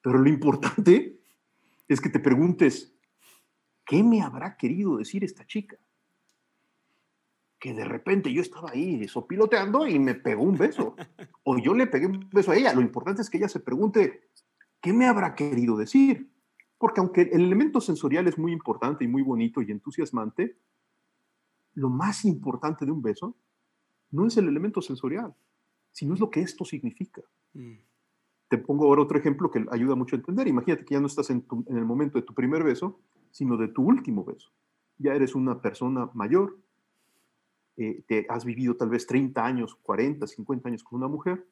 pero 0.00 0.18
lo 0.18 0.28
importante 0.30 1.20
es 1.86 2.00
que 2.00 2.08
te 2.08 2.18
preguntes, 2.18 2.94
¿qué 3.84 4.02
me 4.02 4.22
habrá 4.22 4.56
querido 4.56 4.96
decir 4.96 5.22
esta 5.22 5.46
chica? 5.46 5.76
Que 7.62 7.72
de 7.72 7.84
repente 7.84 8.32
yo 8.32 8.42
estaba 8.42 8.70
ahí 8.72 9.06
sopiloteando 9.06 9.86
y 9.86 9.96
me 10.00 10.16
pegó 10.16 10.42
un 10.42 10.58
beso. 10.58 10.96
O 11.44 11.58
yo 11.58 11.74
le 11.74 11.88
pegué 11.88 12.06
un 12.06 12.28
beso 12.32 12.52
a 12.52 12.56
ella. 12.56 12.72
Lo 12.72 12.80
importante 12.80 13.22
es 13.22 13.28
que 13.28 13.38
ella 13.38 13.48
se 13.48 13.58
pregunte, 13.58 14.28
¿qué 14.80 14.92
me 14.92 15.06
habrá 15.06 15.34
querido 15.34 15.76
decir? 15.76 16.30
Porque 16.78 17.00
aunque 17.00 17.22
el 17.22 17.42
elemento 17.42 17.80
sensorial 17.80 18.28
es 18.28 18.38
muy 18.38 18.52
importante 18.52 19.04
y 19.04 19.08
muy 19.08 19.22
bonito 19.22 19.60
y 19.60 19.70
entusiasmante, 19.70 20.56
lo 21.74 21.88
más 21.88 22.24
importante 22.24 22.84
de 22.84 22.92
un 22.92 23.02
beso 23.02 23.36
no 24.10 24.26
es 24.26 24.36
el 24.36 24.46
elemento 24.46 24.80
sensorial, 24.82 25.34
sino 25.90 26.14
es 26.14 26.20
lo 26.20 26.30
que 26.30 26.42
esto 26.42 26.64
significa. 26.64 27.22
Mm. 27.54 27.78
Te 28.48 28.58
pongo 28.58 28.86
ahora 28.86 29.02
otro 29.02 29.18
ejemplo 29.18 29.50
que 29.50 29.64
ayuda 29.70 29.96
mucho 29.96 30.14
a 30.14 30.18
entender. 30.20 30.46
Imagínate 30.46 30.84
que 30.84 30.94
ya 30.94 31.00
no 31.00 31.08
estás 31.08 31.30
en, 31.30 31.44
en 31.66 31.76
el 31.76 31.84
momento 31.84 32.18
de 32.18 32.24
tu 32.24 32.34
primer 32.34 32.62
beso, 32.62 33.00
sino 33.32 33.56
de 33.56 33.68
tu 33.68 33.82
último 33.82 34.24
beso. 34.24 34.50
Ya 34.98 35.14
eres 35.14 35.34
una 35.34 35.60
persona 35.60 36.08
mayor, 36.14 36.56
eh, 37.76 38.04
te 38.06 38.26
has 38.28 38.44
vivido 38.44 38.76
tal 38.76 38.90
vez 38.90 39.06
30 39.06 39.44
años, 39.44 39.74
40, 39.76 40.26
50 40.26 40.68
años 40.68 40.84
con 40.84 40.98
una 40.98 41.08
mujer, 41.08 41.46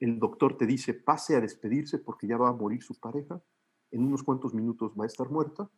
el 0.00 0.18
doctor 0.18 0.56
te 0.56 0.66
dice 0.66 0.94
pase 0.94 1.36
a 1.36 1.40
despedirse 1.40 1.98
porque 1.98 2.26
ya 2.26 2.36
va 2.36 2.48
a 2.48 2.52
morir 2.52 2.82
su 2.82 2.98
pareja, 2.98 3.42
en 3.90 4.02
unos 4.02 4.22
cuantos 4.22 4.54
minutos 4.54 4.92
va 4.98 5.04
a 5.04 5.06
estar 5.06 5.30
muerta, 5.30 5.70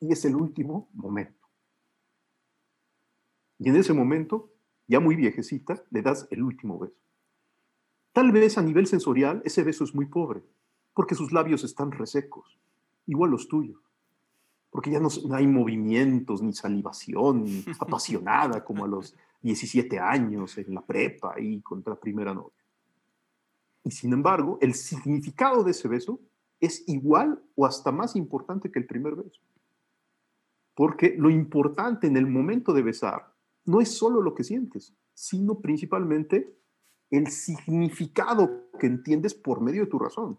y 0.00 0.12
es 0.12 0.24
el 0.24 0.36
último 0.36 0.88
momento. 0.92 1.48
Y 3.58 3.68
en 3.68 3.76
ese 3.76 3.92
momento, 3.92 4.52
ya 4.86 5.00
muy 5.00 5.16
viejecita, 5.16 5.82
le 5.90 6.02
das 6.02 6.28
el 6.30 6.42
último 6.42 6.78
beso. 6.78 7.00
Tal 8.12 8.30
vez 8.30 8.58
a 8.58 8.62
nivel 8.62 8.86
sensorial 8.86 9.42
ese 9.44 9.64
beso 9.64 9.84
es 9.84 9.94
muy 9.94 10.06
pobre, 10.06 10.42
porque 10.94 11.14
sus 11.14 11.32
labios 11.32 11.64
están 11.64 11.92
resecos, 11.92 12.58
igual 13.06 13.30
los 13.30 13.48
tuyos 13.48 13.87
porque 14.70 14.90
ya 14.90 15.00
no, 15.00 15.08
hay 15.32 15.46
movimientos 15.46 16.42
ni 16.42 16.52
salivación 16.52 17.44
apasionada 17.80 18.64
como 18.64 18.84
a 18.84 18.88
los 18.88 19.16
17 19.42 19.98
años 19.98 20.58
en 20.58 20.74
la 20.74 20.82
prepa 20.82 21.34
y 21.38 21.60
contra 21.60 21.94
la 21.94 22.00
primera 22.00 22.34
novia. 22.34 22.52
Y 23.84 23.90
sin 23.90 24.12
embargo, 24.12 24.58
el 24.60 24.74
significado 24.74 25.62
de 25.64 25.70
ese 25.70 25.88
beso 25.88 26.20
es 26.60 26.84
igual 26.88 27.42
o 27.54 27.64
hasta 27.64 27.92
más 27.92 28.16
importante 28.16 28.70
que 28.70 28.78
el 28.78 28.86
primer 28.86 29.14
beso. 29.14 29.40
Porque 30.74 31.14
lo 31.16 31.30
importante 31.30 32.06
en 32.06 32.16
el 32.16 32.26
momento 32.26 32.72
de 32.72 32.82
besar 32.82 33.32
no 33.64 33.80
es 33.80 33.90
solo 33.90 34.20
lo 34.20 34.34
que 34.34 34.44
sientes, 34.44 34.94
sino 35.14 35.60
principalmente 35.60 36.54
el 37.10 37.28
significado 37.28 38.68
que 38.78 38.86
entiendes 38.86 39.34
por 39.34 39.60
medio 39.60 39.84
de 39.84 39.90
tu 39.90 39.98
razón. 39.98 40.38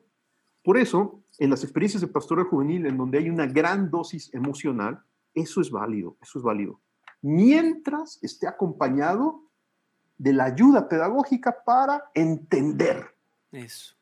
Por 0.64 0.78
eso, 0.78 1.22
en 1.38 1.50
las 1.50 1.64
experiencias 1.64 2.02
de 2.02 2.08
pastoral 2.08 2.46
juvenil, 2.46 2.86
en 2.86 2.98
donde 2.98 3.18
hay 3.18 3.30
una 3.30 3.46
gran 3.46 3.90
dosis 3.90 4.34
emocional, 4.34 5.02
eso 5.34 5.62
es 5.62 5.72
válido, 5.72 6.18
eso 6.22 6.40
es 6.40 6.44
válido. 6.44 6.80
Mientras 7.22 8.20
esté 8.22 8.48
acompañado 8.48 9.44
de 10.18 10.34
la 10.34 10.46
ayuda 10.46 10.88
pedagógica 10.88 11.64
para 11.64 12.12
entender. 12.14 13.16
Eso. 13.52 13.96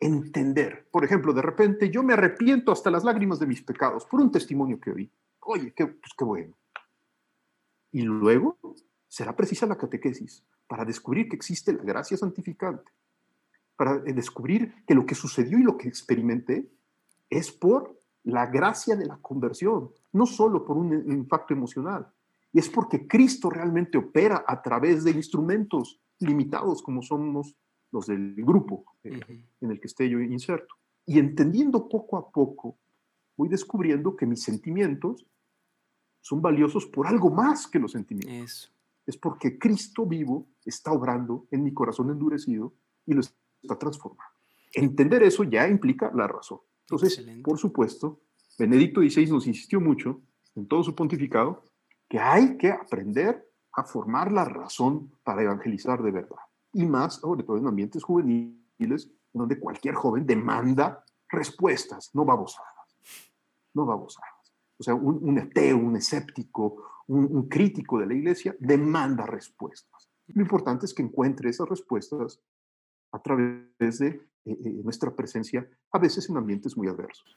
Entender. 0.00 0.88
Por 0.90 1.04
ejemplo, 1.04 1.32
de 1.32 1.42
repente 1.42 1.90
yo 1.90 2.02
me 2.02 2.14
arrepiento 2.14 2.72
hasta 2.72 2.90
las 2.90 3.04
lágrimas 3.04 3.38
de 3.38 3.46
mis 3.46 3.62
pecados 3.62 4.06
por 4.06 4.20
un 4.20 4.32
testimonio 4.32 4.80
que 4.80 4.90
oí. 4.90 5.10
Oye, 5.40 5.72
qué, 5.74 5.86
pues 5.86 6.12
qué 6.16 6.24
bueno. 6.24 6.54
Y 7.92 8.02
luego 8.02 8.56
será 9.06 9.36
precisa 9.36 9.66
la 9.66 9.76
catequesis 9.76 10.42
para 10.66 10.84
descubrir 10.84 11.28
que 11.28 11.36
existe 11.36 11.72
la 11.72 11.82
gracia 11.82 12.16
santificante 12.16 12.90
para 13.82 13.98
descubrir 13.98 14.72
que 14.86 14.94
lo 14.94 15.04
que 15.04 15.16
sucedió 15.16 15.58
y 15.58 15.64
lo 15.64 15.76
que 15.76 15.88
experimenté 15.88 16.70
es 17.28 17.50
por 17.50 18.00
la 18.22 18.46
gracia 18.46 18.94
de 18.94 19.06
la 19.06 19.16
conversión, 19.16 19.90
no 20.12 20.24
solo 20.24 20.64
por 20.64 20.76
un 20.76 20.92
impacto 21.10 21.52
emocional. 21.52 22.06
Y 22.52 22.60
es 22.60 22.68
porque 22.68 23.08
Cristo 23.08 23.50
realmente 23.50 23.98
opera 23.98 24.44
a 24.46 24.62
través 24.62 25.02
de 25.02 25.10
instrumentos 25.10 26.00
limitados 26.20 26.80
como 26.80 27.02
somos 27.02 27.56
los 27.90 28.06
del 28.06 28.36
grupo 28.36 28.84
eh, 29.02 29.48
en 29.60 29.70
el 29.72 29.80
que 29.80 29.88
esté 29.88 30.08
yo 30.08 30.20
inserto. 30.20 30.76
Y 31.04 31.18
entendiendo 31.18 31.88
poco 31.88 32.16
a 32.16 32.30
poco, 32.30 32.78
voy 33.36 33.48
descubriendo 33.48 34.14
que 34.14 34.26
mis 34.26 34.44
sentimientos 34.44 35.26
son 36.20 36.40
valiosos 36.40 36.86
por 36.86 37.08
algo 37.08 37.30
más 37.30 37.66
que 37.66 37.80
los 37.80 37.90
sentimientos. 37.90 38.72
Es 39.04 39.16
porque 39.16 39.58
Cristo 39.58 40.06
vivo 40.06 40.46
está 40.64 40.92
obrando 40.92 41.48
en 41.50 41.64
mi 41.64 41.74
corazón 41.74 42.10
endurecido 42.10 42.74
y 43.06 43.14
lo 43.14 43.22
está 43.62 43.78
transformado. 43.78 44.30
Entender 44.72 45.22
eso 45.22 45.44
ya 45.44 45.68
implica 45.68 46.10
la 46.14 46.26
razón. 46.26 46.60
Entonces, 46.80 47.24
por 47.42 47.58
supuesto, 47.58 48.20
Benedicto 48.58 49.00
XVI 49.00 49.26
nos 49.30 49.46
insistió 49.46 49.80
mucho 49.80 50.20
en 50.54 50.66
todo 50.66 50.82
su 50.82 50.94
pontificado 50.94 51.64
que 52.08 52.18
hay 52.18 52.56
que 52.58 52.70
aprender 52.70 53.48
a 53.72 53.84
formar 53.84 54.30
la 54.30 54.44
razón 54.44 55.10
para 55.24 55.42
evangelizar 55.42 56.02
de 56.02 56.10
verdad. 56.10 56.36
Y 56.74 56.84
más, 56.84 57.16
sobre 57.16 57.42
todo 57.42 57.56
en 57.56 57.66
ambientes 57.66 58.02
juveniles, 58.02 59.10
donde 59.32 59.58
cualquier 59.58 59.94
joven 59.94 60.26
demanda 60.26 61.04
respuestas, 61.28 62.10
no 62.14 62.24
babosadas. 62.24 62.68
No 63.74 63.86
babosadas. 63.86 64.54
O 64.78 64.82
sea, 64.82 64.94
un, 64.94 65.18
un 65.22 65.38
ateo, 65.38 65.78
un 65.78 65.96
escéptico, 65.96 66.84
un, 67.06 67.24
un 67.24 67.48
crítico 67.48 67.98
de 67.98 68.06
la 68.06 68.14
iglesia 68.14 68.54
demanda 68.58 69.24
respuestas. 69.24 70.10
Lo 70.26 70.42
importante 70.42 70.86
es 70.86 70.94
que 70.94 71.02
encuentre 71.02 71.50
esas 71.50 71.68
respuestas 71.68 72.40
a 73.12 73.22
través 73.22 73.98
de 73.98 74.08
eh, 74.08 74.20
eh, 74.44 74.80
nuestra 74.82 75.14
presencia, 75.14 75.68
a 75.92 75.98
veces 75.98 76.28
en 76.28 76.36
ambientes 76.36 76.76
muy 76.76 76.88
adversos. 76.88 77.36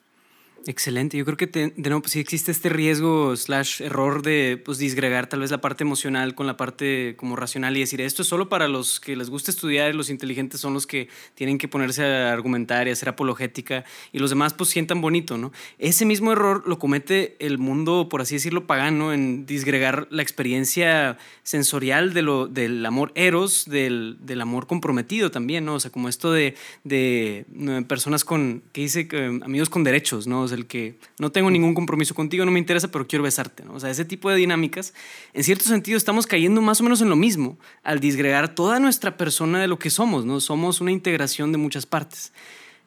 Excelente. 0.67 1.15
Yo 1.15 1.25
creo 1.25 1.37
que 1.37 1.45
de 1.45 1.71
nuevo, 1.77 2.01
pues, 2.01 2.13
sí 2.13 2.19
existe 2.19 2.51
este 2.51 2.69
riesgo 2.69 3.35
slash 3.35 3.83
error 3.83 4.23
de 4.23 4.59
pues, 4.65 4.79
disgregar 4.79 5.27
tal 5.27 5.41
vez 5.41 5.51
la 5.51 5.61
parte 5.61 5.83
emocional 5.83 6.33
con 6.33 6.47
la 6.47 6.57
parte 6.57 7.15
como 7.17 7.35
racional 7.35 7.77
y 7.77 7.81
decir 7.81 8.01
esto 8.01 8.23
es 8.23 8.27
solo 8.27 8.49
para 8.49 8.67
los 8.67 8.99
que 8.99 9.15
les 9.15 9.29
gusta 9.29 9.51
estudiar 9.51 9.93
los 9.93 10.09
inteligentes 10.09 10.59
son 10.59 10.73
los 10.73 10.87
que 10.87 11.07
tienen 11.35 11.59
que 11.59 11.67
ponerse 11.67 12.03
a 12.03 12.33
argumentar 12.33 12.87
y 12.87 12.91
hacer 12.91 13.09
apologética 13.09 13.85
y 14.11 14.17
los 14.17 14.31
demás 14.31 14.55
pues 14.55 14.71
sientan 14.71 15.01
bonito, 15.01 15.37
¿no? 15.37 15.51
Ese 15.77 16.03
mismo 16.03 16.31
error 16.31 16.63
lo 16.65 16.79
comete 16.79 17.35
el 17.37 17.59
mundo, 17.59 18.09
por 18.09 18.21
así 18.21 18.33
decirlo, 18.33 18.65
pagano 18.65 19.13
en 19.13 19.45
disgregar 19.45 20.07
la 20.09 20.23
experiencia 20.23 21.19
sensorial 21.43 22.15
de 22.15 22.23
lo, 22.23 22.47
del 22.47 22.83
amor 22.87 23.11
eros, 23.13 23.65
del, 23.65 24.17
del 24.21 24.41
amor 24.41 24.65
comprometido 24.65 25.29
también, 25.29 25.63
¿no? 25.65 25.75
O 25.75 25.79
sea, 25.79 25.91
como 25.91 26.09
esto 26.09 26.31
de, 26.31 26.55
de, 26.83 27.45
personas 27.87 28.25
con, 28.25 28.63
que 28.71 28.81
dice, 28.81 29.07
amigos 29.43 29.69
con 29.69 29.83
derechos, 29.83 30.25
¿no? 30.25 30.54
El 30.55 30.65
que 30.65 30.97
no 31.19 31.31
tengo 31.31 31.51
ningún 31.51 31.73
compromiso 31.73 32.15
contigo, 32.15 32.45
no 32.45 32.51
me 32.51 32.59
interesa, 32.59 32.89
pero 32.89 33.07
quiero 33.07 33.23
besarte. 33.23 33.63
¿no? 33.63 33.73
O 33.73 33.79
sea, 33.79 33.89
ese 33.89 34.05
tipo 34.05 34.29
de 34.29 34.37
dinámicas, 34.37 34.93
en 35.33 35.43
cierto 35.43 35.65
sentido, 35.65 35.97
estamos 35.97 36.25
cayendo 36.25 36.61
más 36.61 36.81
o 36.81 36.83
menos 36.83 37.01
en 37.01 37.09
lo 37.09 37.15
mismo 37.15 37.57
al 37.83 37.99
disgregar 37.99 38.55
toda 38.55 38.79
nuestra 38.79 39.17
persona 39.17 39.59
de 39.59 39.67
lo 39.67 39.77
que 39.77 39.89
somos. 39.89 40.25
¿no? 40.25 40.39
Somos 40.39 40.81
una 40.81 40.91
integración 40.91 41.51
de 41.51 41.57
muchas 41.57 41.85
partes. 41.85 42.33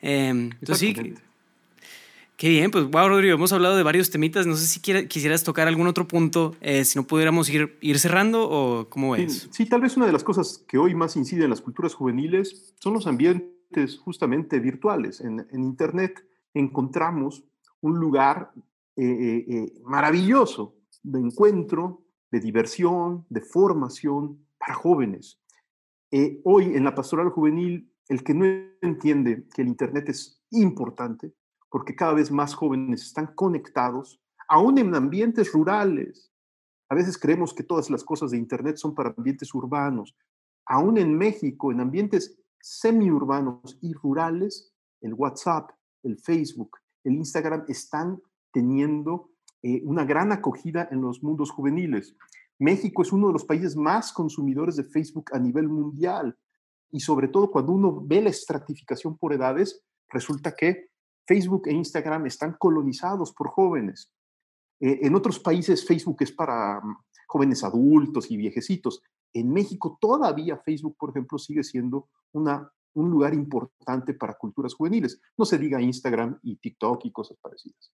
Eh, 0.03 0.29
entonces, 0.29 0.79
sí. 0.79 1.15
Qué 2.39 2.49
bien, 2.49 2.71
pues 2.71 2.85
wow, 2.85 3.09
Rodrigo, 3.09 3.35
hemos 3.35 3.53
hablado 3.53 3.77
de 3.77 3.83
varios 3.83 4.11
temitas. 4.11 4.47
No 4.47 4.55
sé 4.55 4.69
si 4.69 4.79
quisieras 4.79 5.43
tocar 5.43 5.67
algún 5.67 5.89
otro 5.89 6.07
punto, 6.07 6.55
eh, 6.61 6.85
si 6.85 6.97
no 6.97 7.05
pudiéramos 7.05 7.51
ir, 7.51 7.77
ir 7.81 7.99
cerrando 7.99 8.49
o 8.49 8.89
cómo 8.89 9.11
ves. 9.11 9.49
Sí, 9.51 9.67
tal 9.67 9.81
vez 9.81 9.97
una 9.97 10.07
de 10.07 10.13
las 10.13 10.23
cosas 10.23 10.65
que 10.69 10.79
hoy 10.79 10.95
más 10.95 11.17
incide 11.17 11.43
en 11.43 11.51
las 11.51 11.61
culturas 11.61 11.95
juveniles 11.95 12.77
son 12.79 12.93
los 12.95 13.09
ambientes 13.09 13.99
justamente 13.99 14.61
virtuales. 14.61 15.21
En, 15.21 15.49
en 15.51 15.65
Internet 15.65 16.25
encontramos 16.55 17.43
un 17.81 17.99
lugar 17.99 18.53
eh, 18.97 19.05
eh, 19.05 19.45
eh, 19.49 19.73
maravilloso 19.85 20.77
de 21.03 21.21
encuentro, 21.21 22.03
de 22.31 22.41
diversión, 22.41 23.25
de 23.29 23.41
formación 23.41 24.45
para 24.59 24.75
jóvenes. 24.75 25.41
hoy 26.45 26.65
en 26.75 26.85
la 26.85 26.95
pastoral 26.95 27.29
juvenil, 27.31 27.93
el 28.09 28.25
que 28.25 28.35
no 28.35 28.45
entiende 28.81 29.47
que 29.55 29.63
el 29.63 29.69
Internet 29.69 30.09
es 30.09 30.43
importante, 30.51 31.33
porque 31.71 31.95
cada 31.95 32.15
vez 32.15 32.31
más 32.31 32.55
jóvenes 32.55 33.03
están 33.03 33.35
conectados, 33.35 34.21
aún 34.49 34.79
en 34.79 34.95
ambientes 34.95 35.53
rurales. 35.53 36.33
A 36.89 36.95
veces 36.95 37.19
creemos 37.19 37.53
que 37.53 37.63
todas 37.63 37.91
las 37.91 38.03
cosas 38.03 38.31
de 38.31 38.39
Internet 38.39 38.79
son 38.79 38.95
para 38.95 39.15
ambientes 39.17 39.55
urbanos. 39.55 40.17
Aún 40.67 40.99
en 40.99 41.17
México, 41.17 41.71
en 41.71 41.81
ambientes 41.81 42.39
semiurbanos 42.61 43.79
y 43.81 43.93
rurales, 43.93 44.73
el 45.03 45.15
WhatsApp, 45.15 45.71
el 46.03 46.19
Facebook, 46.19 46.79
Instagram 47.15 47.65
están 47.69 48.21
teniendo 48.53 49.31
eh, 49.63 49.83
una 49.85 50.05
gran 50.05 50.33
acogida 50.33 50.89
en 50.91 51.01
los 51.01 51.23
mundos 51.23 51.51
juveniles. 51.51 52.17
México 52.59 53.03
es 53.03 53.13
uno 53.13 53.29
de 53.29 53.33
los 53.35 53.45
países 53.45 53.77
más 53.77 54.13
consumidores 54.13 54.77
de 54.77 54.85
Facebook 54.85 55.31
a 55.33 55.39
nivel 55.39 55.69
mundial 55.69 56.37
y 56.91 57.01
sobre 57.01 57.29
todo 57.29 57.51
cuando 57.51 57.73
uno 57.73 58.03
ve 58.05 58.23
la 58.23 58.31
estratificación 58.31 59.17
por 59.19 59.33
edades, 59.33 59.85
resulta 60.09 60.55
que 60.55 60.89
Facebook 61.27 61.69
e 61.69 61.73
Instagram 61.73 62.27
están 62.27 62.57
colonizados 62.59 63.33
por 63.33 63.49
jóvenes. 63.49 64.13
Eh, 64.81 65.01
en 65.03 65.15
otros 65.15 65.39
países 65.39 65.87
Facebook 65.87 66.19
es 66.21 66.33
para 66.33 66.81
mm, 66.81 66.97
jóvenes 67.27 67.63
adultos 67.63 68.31
y 68.31 68.37
viejecitos. 68.37 69.03
En 69.33 69.53
México 69.53 69.99
todavía 70.01 70.57
Facebook, 70.65 70.97
por 70.99 71.11
ejemplo, 71.11 71.39
sigue 71.39 71.63
siendo 71.63 72.09
una 72.33 72.73
un 72.95 73.11
lugar 73.11 73.35
importante 73.35 74.15
para 74.15 74.35
culturas 74.35 74.75
juveniles. 74.75 75.21
No 75.37 75.45
se 75.45 75.59
diga 75.59 75.81
Instagram 75.81 76.39
y 76.43 76.57
TikTok 76.57 77.05
y 77.05 77.13
cosas 77.13 77.37
parecidas. 77.41 77.93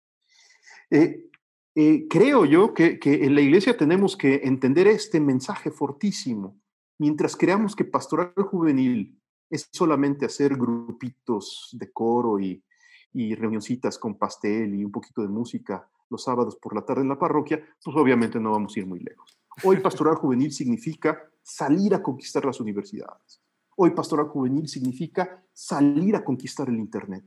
Eh, 0.90 1.30
eh, 1.76 2.08
creo 2.08 2.46
yo 2.46 2.74
que, 2.74 3.00
en 3.04 3.36
la 3.36 3.42
iglesia 3.42 3.76
tenemos 3.76 4.16
que 4.16 4.42
entender 4.44 4.88
este 4.88 5.20
mensaje 5.20 5.72
fortísimo. 5.72 6.60
Mientras 7.00 7.36
creamos 7.36 7.76
que 7.76 7.86
pastoral 7.86 8.34
juvenil 8.36 9.20
es 9.50 9.68
solamente 9.72 10.26
hacer 10.26 10.56
grupitos 10.56 11.70
de 11.74 11.92
coro 11.92 12.40
y, 12.40 12.64
y 13.12 13.36
reunioncitas 13.36 13.98
con 13.98 14.18
pastel 14.18 14.76
y 14.76 14.86
un 14.86 14.92
poquito 14.92 15.22
de 15.22 15.28
música 15.28 15.88
los 16.10 16.24
sábados 16.24 16.58
por 16.58 16.76
la 16.76 16.86
tarde 16.86 17.02
en 17.02 17.10
la 17.10 17.18
parroquia, 17.18 17.64
pues 17.84 17.98
obviamente 17.98 18.40
no 18.40 18.52
vamos 18.52 18.76
a 18.76 18.80
ir 18.80 18.86
muy 18.86 19.00
lejos. 19.00 19.40
Hoy 19.64 19.80
pastoral 19.80 20.16
juvenil 20.16 20.52
significa 20.52 21.20
salir 21.42 21.94
a 21.94 22.02
conquistar 22.02 22.46
las 22.46 22.60
universidades, 22.60 23.42
Hoy 23.76 23.92
pastoral 23.92 24.28
juvenil 24.28 24.68
significa 24.68 25.44
salir 25.52 26.16
a 26.16 26.24
conquistar 26.24 26.70
el 26.70 26.78
Internet. 26.78 27.26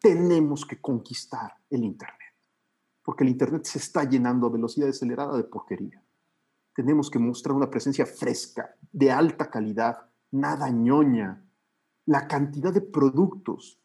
Tenemos 0.00 0.66
que 0.66 0.80
conquistar 0.80 1.54
el 1.70 1.84
Internet, 1.84 2.34
porque 3.02 3.24
el 3.24 3.30
Internet 3.30 3.64
se 3.64 3.78
está 3.78 4.04
llenando 4.04 4.46
a 4.46 4.50
velocidad 4.50 4.88
acelerada 4.88 5.36
de 5.36 5.44
porquería. 5.44 6.02
Tenemos 6.74 7.10
que 7.10 7.20
mostrar 7.20 7.54
una 7.54 7.70
presencia 7.70 8.04
fresca, 8.04 8.74
de 8.92 9.12
alta 9.12 9.50
calidad, 9.50 10.10
nada 10.32 10.68
ñoña. 10.70 11.44
La 12.06 12.26
cantidad 12.26 12.72
de 12.72 12.80
productos 12.80 13.80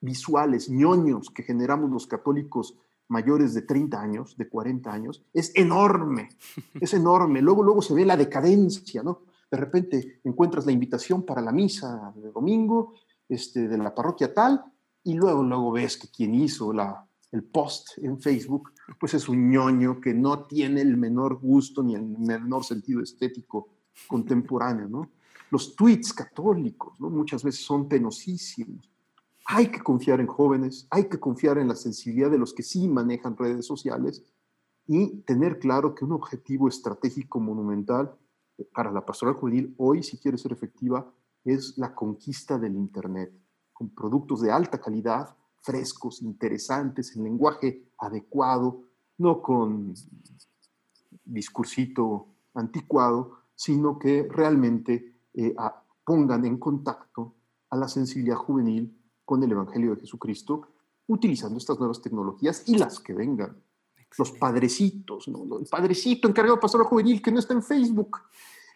visuales 0.00 0.68
ñoños 0.68 1.30
que 1.30 1.42
generamos 1.42 1.90
los 1.90 2.06
católicos 2.06 2.78
mayores 3.08 3.54
de 3.54 3.62
30 3.62 4.00
años, 4.00 4.36
de 4.36 4.48
40 4.48 4.92
años, 4.92 5.24
es 5.32 5.52
enorme, 5.54 6.28
es 6.74 6.92
enorme. 6.92 7.40
Luego, 7.40 7.62
luego 7.62 7.80
se 7.80 7.94
ve 7.94 8.04
la 8.04 8.16
decadencia, 8.16 9.02
¿no? 9.02 9.22
De 9.50 9.56
repente 9.56 10.20
encuentras 10.24 10.66
la 10.66 10.72
invitación 10.72 11.24
para 11.24 11.40
la 11.40 11.52
misa 11.52 12.12
de 12.16 12.30
domingo 12.30 12.94
este, 13.28 13.68
de 13.68 13.78
la 13.78 13.94
parroquia 13.94 14.32
tal, 14.32 14.64
y 15.04 15.14
luego, 15.14 15.42
luego 15.42 15.72
ves 15.72 15.96
que 15.96 16.08
quien 16.08 16.34
hizo 16.34 16.72
la, 16.72 17.06
el 17.30 17.44
post 17.44 17.98
en 17.98 18.20
Facebook, 18.20 18.72
pues 18.98 19.14
es 19.14 19.28
un 19.28 19.50
ñoño 19.50 20.00
que 20.00 20.14
no 20.14 20.44
tiene 20.44 20.80
el 20.80 20.96
menor 20.96 21.38
gusto 21.40 21.82
ni 21.82 21.94
el 21.94 22.02
menor 22.02 22.64
sentido 22.64 23.02
estético 23.02 23.68
contemporáneo, 24.08 24.88
¿no? 24.88 25.10
Los 25.50 25.76
tweets 25.76 26.12
católicos, 26.12 27.00
¿no? 27.00 27.08
Muchas 27.08 27.44
veces 27.44 27.64
son 27.64 27.88
penosísimos. 27.88 28.90
Hay 29.46 29.68
que 29.68 29.80
confiar 29.80 30.20
en 30.20 30.26
jóvenes, 30.26 30.88
hay 30.90 31.08
que 31.08 31.20
confiar 31.20 31.58
en 31.58 31.68
la 31.68 31.76
sensibilidad 31.76 32.30
de 32.30 32.38
los 32.38 32.52
que 32.52 32.64
sí 32.64 32.88
manejan 32.88 33.36
redes 33.36 33.64
sociales 33.64 34.24
y 34.88 35.18
tener 35.22 35.58
claro 35.58 35.94
que 35.94 36.04
un 36.04 36.12
objetivo 36.12 36.68
estratégico 36.68 37.38
monumental 37.38 38.16
para 38.72 38.90
la 38.90 39.04
pastoral 39.04 39.34
juvenil 39.34 39.74
hoy, 39.78 40.02
si 40.02 40.18
quiere 40.18 40.38
ser 40.38 40.52
efectiva, 40.52 41.12
es 41.44 41.76
la 41.78 41.94
conquista 41.94 42.58
del 42.58 42.74
Internet, 42.74 43.32
con 43.72 43.90
productos 43.90 44.40
de 44.40 44.50
alta 44.50 44.80
calidad, 44.80 45.36
frescos, 45.62 46.22
interesantes, 46.22 47.14
en 47.16 47.24
lenguaje 47.24 47.90
adecuado, 47.98 48.82
no 49.18 49.42
con 49.42 49.94
discursito 51.24 52.28
anticuado, 52.54 53.38
sino 53.54 53.98
que 53.98 54.28
realmente 54.30 55.14
eh, 55.34 55.54
pongan 56.04 56.44
en 56.44 56.58
contacto 56.58 57.34
a 57.70 57.76
la 57.76 57.88
sensibilidad 57.88 58.36
juvenil 58.36 58.96
con 59.24 59.42
el 59.42 59.52
Evangelio 59.52 59.94
de 59.94 60.00
Jesucristo, 60.02 60.68
utilizando 61.08 61.58
estas 61.58 61.78
nuevas 61.78 62.00
tecnologías 62.00 62.62
y 62.68 62.78
las 62.78 63.00
que 63.00 63.12
vengan 63.12 63.56
los 64.18 64.32
padrecitos, 64.32 65.28
¿no? 65.28 65.58
El 65.58 65.66
padrecito 65.66 66.28
encargado 66.28 66.56
de 66.56 66.60
pastoral 66.60 66.86
juvenil 66.86 67.22
que 67.22 67.32
no 67.32 67.38
está 67.38 67.54
en 67.54 67.62
Facebook. 67.62 68.18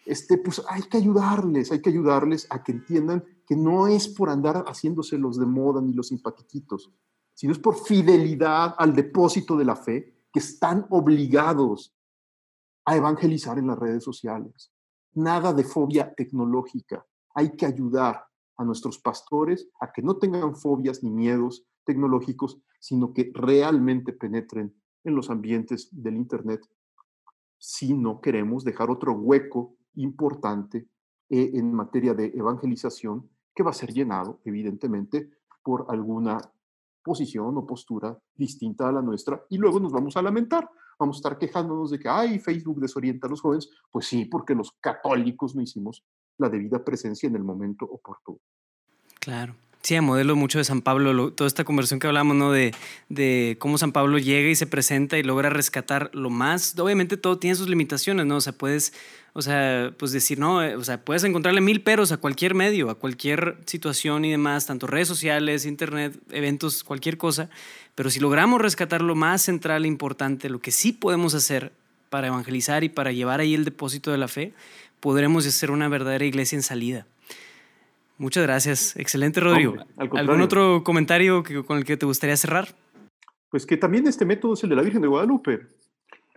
Este, 0.04 0.38
pues 0.38 0.62
hay 0.68 0.82
que 0.82 0.96
ayudarles, 0.96 1.72
hay 1.72 1.80
que 1.80 1.90
ayudarles 1.90 2.46
a 2.50 2.62
que 2.62 2.72
entiendan 2.72 3.24
que 3.46 3.56
no 3.56 3.86
es 3.86 4.08
por 4.08 4.30
andar 4.30 4.64
haciéndose 4.66 5.18
los 5.18 5.38
de 5.38 5.46
moda 5.46 5.80
ni 5.80 5.92
los 5.92 6.08
simpatiquitos, 6.08 6.90
sino 7.34 7.52
es 7.52 7.58
por 7.58 7.76
fidelidad 7.76 8.74
al 8.78 8.94
depósito 8.94 9.56
de 9.56 9.64
la 9.64 9.76
fe 9.76 10.14
que 10.32 10.40
están 10.40 10.86
obligados 10.90 11.94
a 12.84 12.96
evangelizar 12.96 13.58
en 13.58 13.66
las 13.66 13.78
redes 13.78 14.02
sociales. 14.02 14.72
Nada 15.14 15.52
de 15.52 15.64
fobia 15.64 16.14
tecnológica. 16.14 17.04
Hay 17.34 17.56
que 17.56 17.66
ayudar 17.66 18.24
a 18.56 18.64
nuestros 18.64 18.98
pastores 18.98 19.68
a 19.80 19.92
que 19.92 20.02
no 20.02 20.16
tengan 20.16 20.54
fobias 20.54 21.02
ni 21.02 21.10
miedos 21.10 21.64
tecnológicos, 21.84 22.60
sino 22.78 23.12
que 23.12 23.30
realmente 23.34 24.12
penetren 24.12 24.79
en 25.04 25.14
los 25.14 25.30
ambientes 25.30 25.88
del 25.90 26.16
Internet 26.16 26.60
si 27.60 27.92
no 27.92 28.20
queremos 28.20 28.64
dejar 28.64 28.90
otro 28.90 29.12
hueco 29.12 29.76
importante 29.94 30.88
eh, 31.28 31.50
en 31.54 31.72
materia 31.72 32.14
de 32.14 32.32
evangelización 32.34 33.28
que 33.54 33.62
va 33.62 33.70
a 33.70 33.74
ser 33.74 33.92
llenado, 33.92 34.40
evidentemente, 34.44 35.30
por 35.62 35.86
alguna 35.88 36.38
posición 37.02 37.56
o 37.56 37.66
postura 37.66 38.18
distinta 38.34 38.88
a 38.88 38.92
la 38.92 39.02
nuestra 39.02 39.44
y 39.50 39.58
luego 39.58 39.78
nos 39.78 39.92
vamos 39.92 40.16
a 40.16 40.22
lamentar. 40.22 40.68
Vamos 40.98 41.16
a 41.16 41.20
estar 41.20 41.38
quejándonos 41.38 41.90
de 41.90 41.98
que, 41.98 42.08
ay, 42.08 42.38
Facebook 42.38 42.80
desorienta 42.80 43.26
a 43.26 43.30
los 43.30 43.40
jóvenes. 43.40 43.70
Pues 43.90 44.06
sí, 44.06 44.26
porque 44.26 44.54
los 44.54 44.72
católicos 44.80 45.54
no 45.54 45.62
hicimos 45.62 46.04
la 46.36 46.48
debida 46.48 46.84
presencia 46.84 47.26
en 47.26 47.36
el 47.36 47.44
momento 47.44 47.86
oportuno. 47.86 48.40
Claro. 49.18 49.54
Sí, 49.82 49.98
modelo 50.00 50.36
mucho 50.36 50.58
de 50.58 50.64
San 50.64 50.82
Pablo, 50.82 51.32
toda 51.32 51.48
esta 51.48 51.64
conversión 51.64 52.00
que 52.00 52.06
hablamos, 52.06 52.36
¿no? 52.36 52.52
De, 52.52 52.74
de, 53.08 53.56
cómo 53.58 53.78
San 53.78 53.92
Pablo 53.92 54.18
llega 54.18 54.50
y 54.50 54.54
se 54.54 54.66
presenta 54.66 55.16
y 55.16 55.22
logra 55.22 55.48
rescatar 55.48 56.10
lo 56.12 56.28
más. 56.28 56.78
Obviamente 56.78 57.16
todo 57.16 57.38
tiene 57.38 57.56
sus 57.56 57.66
limitaciones, 57.66 58.26
¿no? 58.26 58.36
O 58.36 58.40
sea, 58.42 58.52
puedes, 58.52 58.92
o 59.32 59.40
sea, 59.40 59.94
pues 59.96 60.12
decir, 60.12 60.38
no, 60.38 60.62
eh, 60.62 60.76
o 60.76 60.84
sea, 60.84 61.02
puedes 61.02 61.24
encontrarle 61.24 61.62
mil 61.62 61.80
peros 61.80 62.12
a 62.12 62.18
cualquier 62.18 62.54
medio, 62.54 62.90
a 62.90 62.94
cualquier 62.96 63.56
situación 63.64 64.26
y 64.26 64.30
demás, 64.30 64.66
tanto 64.66 64.86
redes 64.86 65.08
sociales, 65.08 65.64
internet, 65.64 66.14
eventos, 66.30 66.84
cualquier 66.84 67.16
cosa. 67.16 67.48
Pero 67.94 68.10
si 68.10 68.20
logramos 68.20 68.60
rescatar 68.60 69.00
lo 69.00 69.14
más 69.14 69.40
central 69.40 69.86
e 69.86 69.88
importante, 69.88 70.50
lo 70.50 70.60
que 70.60 70.72
sí 70.72 70.92
podemos 70.92 71.34
hacer 71.34 71.72
para 72.10 72.26
evangelizar 72.26 72.84
y 72.84 72.90
para 72.90 73.12
llevar 73.12 73.40
ahí 73.40 73.54
el 73.54 73.64
depósito 73.64 74.10
de 74.10 74.18
la 74.18 74.28
fe, 74.28 74.52
podremos 75.00 75.46
hacer 75.46 75.70
una 75.70 75.88
verdadera 75.88 76.26
iglesia 76.26 76.56
en 76.56 76.62
salida. 76.62 77.06
Muchas 78.20 78.42
gracias. 78.42 78.96
Excelente, 78.96 79.40
Rodrigo. 79.40 79.76
¿Algún 79.96 80.42
otro 80.42 80.85
comentario 80.85 81.42
con 81.66 81.78
el 81.78 81.85
que 81.87 81.96
te 81.96 82.04
gustaría 82.04 82.37
cerrar? 82.37 82.68
Pues 83.48 83.64
que 83.64 83.78
también 83.78 84.06
este 84.06 84.26
método 84.26 84.52
es 84.52 84.62
el 84.62 84.68
de 84.68 84.76
la 84.76 84.83
Virgen 84.83 85.00
de 85.00 85.09
Guadalupe. 85.09 85.61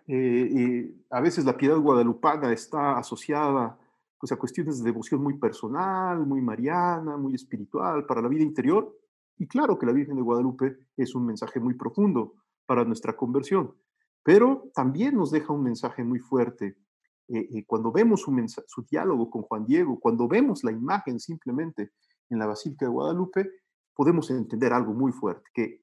Eh, 0.07 0.95
a 1.09 1.19
veces 1.19 1.43
la 1.43 1.57
piedad 1.57 1.77
guadalupana 1.77 2.53
está 2.53 2.97
asociada 2.97 3.77
pues, 4.17 4.31
a 4.31 4.37
cuestiones 4.37 4.79
de 4.79 4.85
devoción 4.85 5.21
muy 5.21 5.37
personal, 5.37 6.25
muy 6.25 6.39
mariana, 6.39 7.17
muy 7.17 7.35
espiritual, 7.35 8.05
para 8.05 8.21
la 8.21 8.29
vida 8.29 8.43
interior. 8.43 8.97
Y 9.37 9.45
claro 9.45 9.77
que 9.77 9.85
la 9.85 9.91
Virgen 9.91 10.15
de 10.15 10.21
Guadalupe 10.21 10.77
es 10.95 11.13
un 11.15 11.25
mensaje 11.25 11.59
muy 11.59 11.73
profundo 11.73 12.35
para 12.65 12.85
nuestra 12.85 13.17
conversión, 13.17 13.75
pero 14.23 14.71
también 14.73 15.15
nos 15.15 15.31
deja 15.31 15.51
un 15.51 15.63
mensaje 15.63 16.01
muy 16.05 16.19
fuerte 16.19 16.77
eh, 17.27 17.47
eh, 17.53 17.65
cuando 17.65 17.91
vemos 17.91 18.21
su, 18.21 18.85
diálogo 18.89 19.29
con 19.29 19.43
Juan 19.43 19.65
Diego, 19.65 19.99
cuando 19.99 20.27
vemos 20.27 20.63
la 20.63 20.71
imagen 20.71 21.19
simplemente 21.19 21.91
en 22.29 22.39
la 22.39 22.45
Basílica 22.45 22.85
de 22.85 22.91
Guadalupe, 22.91 23.49
podemos 23.93 24.29
entender 24.31 24.73
algo 24.73 24.93
muy 24.93 25.11
fuerte, 25.11 25.49
que 25.53 25.81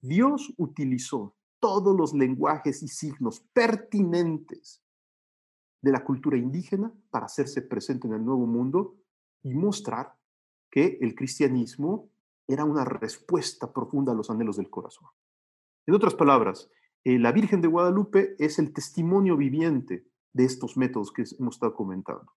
Dios 0.00 0.52
utilizó 0.56 1.34
todos 1.58 1.96
los 1.96 2.14
lenguajes 2.14 2.82
y 2.82 2.88
signos 2.88 3.40
pertinentes 3.52 4.82
de 5.80 5.92
la 5.92 6.04
cultura 6.04 6.36
indígena 6.36 6.92
para 7.10 7.26
hacerse 7.26 7.62
presente 7.62 8.06
en 8.06 8.14
el 8.14 8.24
nuevo 8.24 8.46
mundo 8.46 8.96
y 9.42 9.54
mostrar 9.54 10.14
que 10.70 10.98
el 11.00 11.14
cristianismo 11.14 12.10
era 12.46 12.64
una 12.64 12.84
respuesta 12.84 13.72
profunda 13.72 14.12
a 14.12 14.14
los 14.14 14.30
anhelos 14.30 14.56
del 14.56 14.70
corazón. 14.70 15.08
En 15.86 15.94
otras 15.94 16.14
palabras, 16.14 16.70
eh, 17.04 17.18
la 17.18 17.32
Virgen 17.32 17.60
de 17.60 17.68
Guadalupe 17.68 18.36
es 18.38 18.58
el 18.58 18.72
testimonio 18.72 19.36
viviente 19.36 20.06
de 20.32 20.44
estos 20.44 20.76
métodos 20.76 21.12
que 21.12 21.24
hemos 21.38 21.56
estado 21.56 21.74
comentando. 21.74 22.32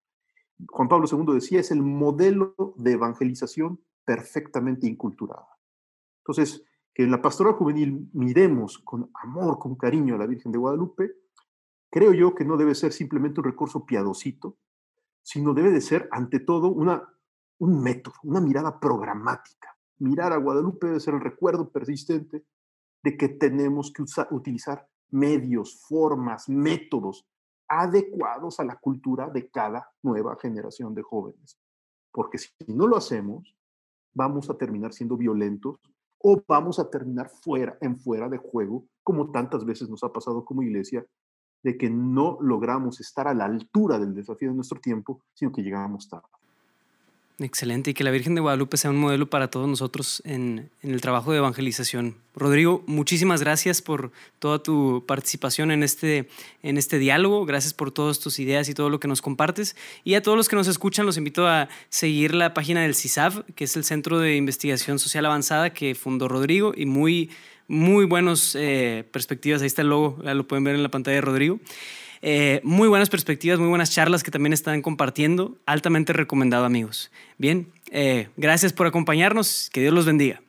Juan 0.69 0.87
Pablo 0.87 1.07
II 1.11 1.33
decía, 1.33 1.59
es 1.59 1.71
el 1.71 1.81
modelo 1.81 2.55
de 2.77 2.93
evangelización 2.93 3.79
perfectamente 4.05 4.87
inculturada. 4.87 5.47
Entonces, 6.19 6.63
que 6.93 7.03
en 7.03 7.11
la 7.11 7.21
pastoral 7.21 7.53
juvenil 7.53 8.09
miremos 8.13 8.77
con 8.79 9.09
amor, 9.23 9.59
con 9.59 9.75
cariño 9.75 10.15
a 10.15 10.17
la 10.17 10.27
Virgen 10.27 10.51
de 10.51 10.57
Guadalupe, 10.57 11.11
creo 11.89 12.13
yo 12.13 12.35
que 12.35 12.45
no 12.45 12.57
debe 12.57 12.75
ser 12.75 12.91
simplemente 12.93 13.39
un 13.39 13.45
recurso 13.45 13.85
piadosito, 13.85 14.57
sino 15.23 15.53
debe 15.53 15.71
de 15.71 15.81
ser, 15.81 16.09
ante 16.11 16.39
todo, 16.39 16.67
una, 16.69 17.07
un 17.59 17.81
método, 17.81 18.15
una 18.23 18.41
mirada 18.41 18.79
programática. 18.79 19.77
Mirar 19.99 20.33
a 20.33 20.37
Guadalupe 20.37 20.87
debe 20.87 20.99
ser 20.99 21.13
el 21.13 21.21
recuerdo 21.21 21.71
persistente 21.71 22.45
de 23.03 23.17
que 23.17 23.29
tenemos 23.29 23.91
que 23.91 24.03
utilizar 24.31 24.87
medios, 25.09 25.81
formas, 25.87 26.49
métodos 26.49 27.27
adecuados 27.71 28.59
a 28.59 28.65
la 28.65 28.75
cultura 28.75 29.29
de 29.29 29.49
cada 29.49 29.89
nueva 30.03 30.37
generación 30.41 30.93
de 30.93 31.03
jóvenes. 31.03 31.57
Porque 32.11 32.37
si 32.37 32.49
no 32.67 32.85
lo 32.85 32.97
hacemos, 32.97 33.55
vamos 34.13 34.49
a 34.49 34.57
terminar 34.57 34.91
siendo 34.91 35.15
violentos 35.15 35.79
o 36.17 36.43
vamos 36.45 36.79
a 36.79 36.89
terminar 36.89 37.29
fuera, 37.29 37.77
en 37.79 37.97
fuera 37.97 38.27
de 38.27 38.37
juego, 38.37 38.85
como 39.03 39.31
tantas 39.31 39.63
veces 39.63 39.89
nos 39.89 40.03
ha 40.03 40.11
pasado 40.11 40.43
como 40.43 40.63
iglesia, 40.63 41.05
de 41.63 41.77
que 41.77 41.89
no 41.89 42.37
logramos 42.41 42.99
estar 42.99 43.27
a 43.29 43.33
la 43.33 43.45
altura 43.45 43.97
del 43.97 44.13
desafío 44.13 44.49
de 44.49 44.55
nuestro 44.55 44.79
tiempo, 44.81 45.23
sino 45.33 45.53
que 45.53 45.63
llegamos 45.63 46.09
tarde. 46.09 46.27
Excelente, 47.43 47.91
y 47.91 47.93
que 47.95 48.03
la 48.03 48.11
Virgen 48.11 48.35
de 48.35 48.41
Guadalupe 48.41 48.77
sea 48.77 48.91
un 48.91 48.97
modelo 48.97 49.27
para 49.27 49.49
todos 49.49 49.67
nosotros 49.67 50.21
en, 50.25 50.69
el 50.83 51.01
trabajo 51.01 51.31
de 51.31 51.39
evangelización. 51.39 52.15
Rodrigo, 52.35 52.83
muchísimas 52.85 53.41
gracias 53.41 53.81
por 53.81 54.11
toda 54.37 54.61
tu 54.61 55.05
participación 55.07 55.71
en 55.71 55.81
este, 55.81 56.29
en 56.61 56.77
este 56.77 56.99
diálogo, 56.99 57.45
gracias 57.45 57.73
por 57.73 57.91
todas 57.91 58.19
tus 58.19 58.37
ideas 58.37 58.69
y 58.69 58.75
todo 58.75 58.91
lo 58.91 58.99
que 58.99 59.07
nos 59.07 59.23
compartes. 59.23 59.75
Y 60.03 60.13
a 60.13 60.21
todos 60.21 60.37
los 60.37 60.49
que 60.49 60.55
nos 60.55 60.67
escuchan, 60.67 61.05
los 61.05 61.17
invito 61.17 61.47
a 61.47 61.67
seguir 61.89 62.35
la 62.35 62.53
página 62.53 62.83
del 62.83 62.93
CISAV, 62.93 63.45
que 63.55 63.63
es 63.63 63.75
el 63.75 63.85
Centro 63.85 64.19
de 64.19 64.35
Investigación 64.35 64.99
Social 64.99 65.25
Avanzada 65.25 65.71
que 65.71 65.95
fundó 65.95 66.27
Rodrigo, 66.27 66.73
y 66.75 66.85
muy, 66.85 67.31
muy 67.67 68.05
buenas 68.05 68.55
eh, 68.55 69.03
perspectivas. 69.11 69.61
Ahí 69.61 69.67
está 69.67 69.81
el 69.81 69.89
logo, 69.89 70.19
ya 70.23 70.35
lo 70.35 70.47
pueden 70.47 70.63
ver 70.63 70.75
en 70.75 70.83
la 70.83 70.91
pantalla 70.91 71.15
de 71.15 71.21
Rodrigo. 71.21 71.59
Eh, 72.21 72.61
muy 72.63 72.87
buenas 72.87 73.09
perspectivas, 73.09 73.59
muy 73.59 73.69
buenas 73.69 73.91
charlas 73.91 74.23
que 74.23 74.31
también 74.31 74.53
están 74.53 74.81
compartiendo. 74.81 75.57
Altamente 75.65 76.13
recomendado, 76.13 76.65
amigos. 76.65 77.11
Bien, 77.37 77.71
eh, 77.91 78.29
gracias 78.37 78.73
por 78.73 78.87
acompañarnos. 78.87 79.69
Que 79.71 79.81
Dios 79.81 79.93
los 79.93 80.05
bendiga. 80.05 80.41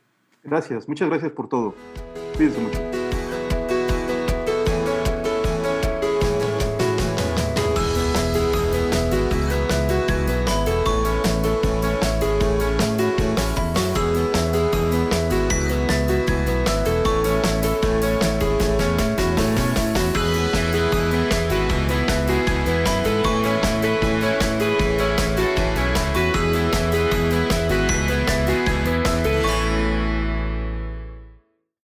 Gracias, 0.44 0.88
muchas 0.88 1.08
gracias 1.08 1.32
por 1.32 1.48
todo. 1.48 1.74
Mucho. 2.38 3.01